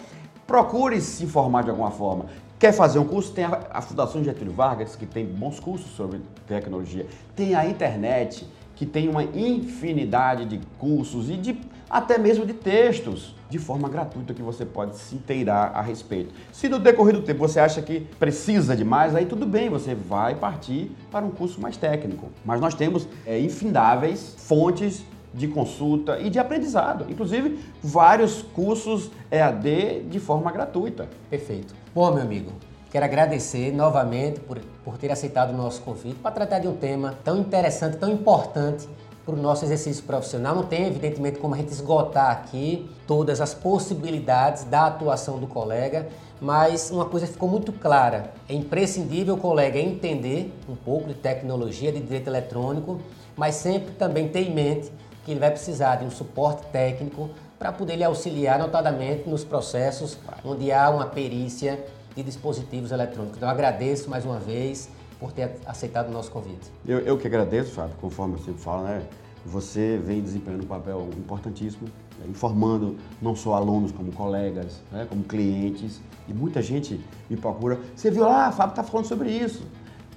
procure 0.46 0.98
se 1.02 1.24
informar 1.24 1.62
de 1.62 1.68
alguma 1.68 1.90
forma. 1.90 2.24
Quer 2.58 2.72
fazer 2.72 2.98
um 2.98 3.04
curso? 3.04 3.32
Tem 3.32 3.44
a 3.44 3.82
Fundação 3.82 4.24
Getúlio 4.24 4.54
Vargas, 4.54 4.96
que 4.96 5.04
tem 5.04 5.26
bons 5.26 5.60
cursos 5.60 5.90
sobre 5.90 6.22
tecnologia. 6.46 7.06
Tem 7.36 7.54
a 7.54 7.66
internet, 7.66 8.48
que 8.74 8.86
tem 8.86 9.10
uma 9.10 9.24
infinidade 9.24 10.46
de 10.46 10.58
cursos 10.78 11.28
e 11.28 11.36
de 11.36 11.58
até 11.88 12.18
mesmo 12.18 12.44
de 12.46 12.52
textos 12.52 13.34
de 13.48 13.58
forma 13.58 13.88
gratuita 13.88 14.34
que 14.34 14.42
você 14.42 14.64
pode 14.64 14.96
se 14.96 15.14
inteirar 15.14 15.72
a 15.74 15.80
respeito. 15.80 16.34
Se 16.52 16.68
no 16.68 16.78
decorrer 16.78 17.14
do 17.14 17.22
tempo 17.22 17.38
você 17.38 17.60
acha 17.60 17.80
que 17.80 18.00
precisa 18.18 18.74
de 18.76 18.84
mais, 18.84 19.14
aí 19.14 19.26
tudo 19.26 19.46
bem, 19.46 19.68
você 19.68 19.94
vai 19.94 20.34
partir 20.34 20.90
para 21.10 21.24
um 21.24 21.30
curso 21.30 21.60
mais 21.60 21.76
técnico. 21.76 22.30
Mas 22.44 22.60
nós 22.60 22.74
temos 22.74 23.06
é, 23.24 23.38
infindáveis 23.38 24.34
fontes 24.38 25.04
de 25.32 25.48
consulta 25.48 26.18
e 26.20 26.30
de 26.30 26.38
aprendizado, 26.38 27.06
inclusive 27.08 27.58
vários 27.82 28.42
cursos 28.42 29.10
EAD 29.30 30.04
de 30.08 30.20
forma 30.20 30.50
gratuita. 30.50 31.08
Perfeito. 31.28 31.74
Bom, 31.94 32.12
meu 32.12 32.22
amigo, 32.22 32.52
Quero 32.94 33.06
agradecer 33.06 33.72
novamente 33.72 34.38
por, 34.38 34.56
por 34.84 34.96
ter 34.96 35.10
aceitado 35.10 35.50
o 35.50 35.56
nosso 35.56 35.82
convite 35.82 36.14
para 36.20 36.30
tratar 36.30 36.60
de 36.60 36.68
um 36.68 36.76
tema 36.76 37.18
tão 37.24 37.36
interessante, 37.38 37.96
tão 37.96 38.08
importante 38.08 38.88
para 39.24 39.34
o 39.34 39.38
nosso 39.38 39.64
exercício 39.64 40.04
profissional. 40.04 40.54
Não 40.54 40.64
tem, 40.64 40.86
evidentemente, 40.86 41.38
como 41.38 41.54
a 41.54 41.58
gente 41.58 41.72
esgotar 41.72 42.30
aqui 42.30 42.88
todas 43.06 43.40
as 43.40 43.54
possibilidades 43.54 44.64
da 44.64 44.86
atuação 44.86 45.38
do 45.38 45.46
colega, 45.46 46.08
mas 46.40 46.90
uma 46.90 47.06
coisa 47.06 47.26
ficou 47.26 47.48
muito 47.48 47.72
clara: 47.72 48.32
é 48.48 48.54
imprescindível 48.54 49.34
o 49.34 49.38
colega 49.38 49.78
entender 49.78 50.52
um 50.68 50.76
pouco 50.76 51.08
de 51.08 51.14
tecnologia, 51.14 51.90
de 51.90 52.00
direito 52.00 52.28
eletrônico, 52.28 53.00
mas 53.36 53.54
sempre 53.54 53.94
também 53.94 54.28
ter 54.28 54.40
em 54.40 54.54
mente 54.54 54.92
que 55.24 55.30
ele 55.30 55.40
vai 55.40 55.50
precisar 55.50 55.96
de 55.96 56.04
um 56.04 56.10
suporte 56.10 56.66
técnico 56.66 57.30
para 57.58 57.72
poder 57.72 57.96
lhe 57.96 58.04
auxiliar, 58.04 58.58
notadamente 58.58 59.28
nos 59.28 59.42
processos 59.42 60.18
onde 60.44 60.70
há 60.70 60.90
uma 60.90 61.06
perícia 61.06 61.82
de 62.14 62.22
dispositivos 62.22 62.92
eletrônicos. 62.92 63.38
Então, 63.38 63.48
agradeço 63.48 64.10
mais 64.10 64.24
uma 64.24 64.38
vez 64.38 64.90
por 65.24 65.32
ter 65.32 65.56
aceitado 65.64 66.08
o 66.08 66.12
nosso 66.12 66.30
convite. 66.30 66.70
Eu, 66.86 66.98
eu 66.98 67.16
que 67.16 67.26
agradeço, 67.26 67.70
Fábio, 67.70 67.96
conforme 67.98 68.34
eu 68.34 68.40
sempre 68.40 68.60
falo, 68.60 68.82
né? 68.82 69.02
Você 69.46 69.98
vem 70.04 70.20
desempenhando 70.20 70.64
um 70.64 70.66
papel 70.66 71.08
importantíssimo, 71.16 71.88
né? 72.18 72.26
informando 72.28 72.96
não 73.22 73.34
só 73.34 73.54
alunos, 73.54 73.90
como 73.90 74.12
colegas, 74.12 74.82
né? 74.92 75.06
como 75.08 75.24
clientes. 75.24 75.98
E 76.28 76.34
muita 76.34 76.60
gente 76.60 77.00
me 77.30 77.38
procura. 77.38 77.80
Você 77.96 78.10
viu 78.10 78.24
lá, 78.24 78.48
ah, 78.48 78.52
Fábio 78.52 78.72
está 78.72 78.82
falando 78.82 79.06
sobre 79.06 79.30
isso. 79.30 79.66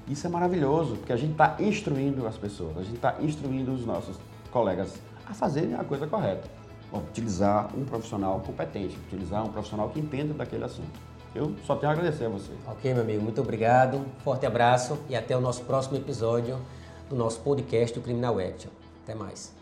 Isso 0.10 0.28
é 0.28 0.30
maravilhoso, 0.30 0.98
porque 0.98 1.14
a 1.14 1.18
gente 1.18 1.32
está 1.32 1.56
instruindo 1.58 2.28
as 2.28 2.36
pessoas, 2.36 2.78
a 2.78 2.84
gente 2.84 2.96
está 2.96 3.16
instruindo 3.22 3.72
os 3.72 3.86
nossos 3.86 4.18
colegas 4.52 4.94
a 5.26 5.34
fazerem 5.34 5.74
a 5.74 5.86
coisa 5.86 6.06
correta. 6.06 6.50
Utilizar 6.92 7.70
um 7.78 7.86
profissional 7.86 8.42
competente, 8.42 8.98
utilizar 9.08 9.46
um 9.46 9.50
profissional 9.50 9.88
que 9.90 10.02
entenda 10.02 10.34
daquele 10.34 10.66
assunto. 10.66 11.07
Eu 11.38 11.54
só 11.68 11.76
tenho 11.76 11.92
a 11.92 11.94
agradecer 11.94 12.26
a 12.26 12.30
você. 12.30 12.52
Ok, 12.68 12.92
meu 12.94 13.04
amigo, 13.04 13.22
muito 13.22 13.40
obrigado. 13.40 14.04
Forte 14.24 14.48
abraço 14.48 14.98
e 15.08 15.16
até 15.16 15.38
o 15.38 15.40
nosso 15.40 15.64
próximo 15.66 15.96
episódio 15.96 16.58
do 17.08 17.16
nosso 17.16 17.40
podcast 17.42 17.94
do 17.94 18.04
Criminal 18.04 18.40
Action. 18.40 18.72
Até 19.04 19.14
mais. 19.14 19.56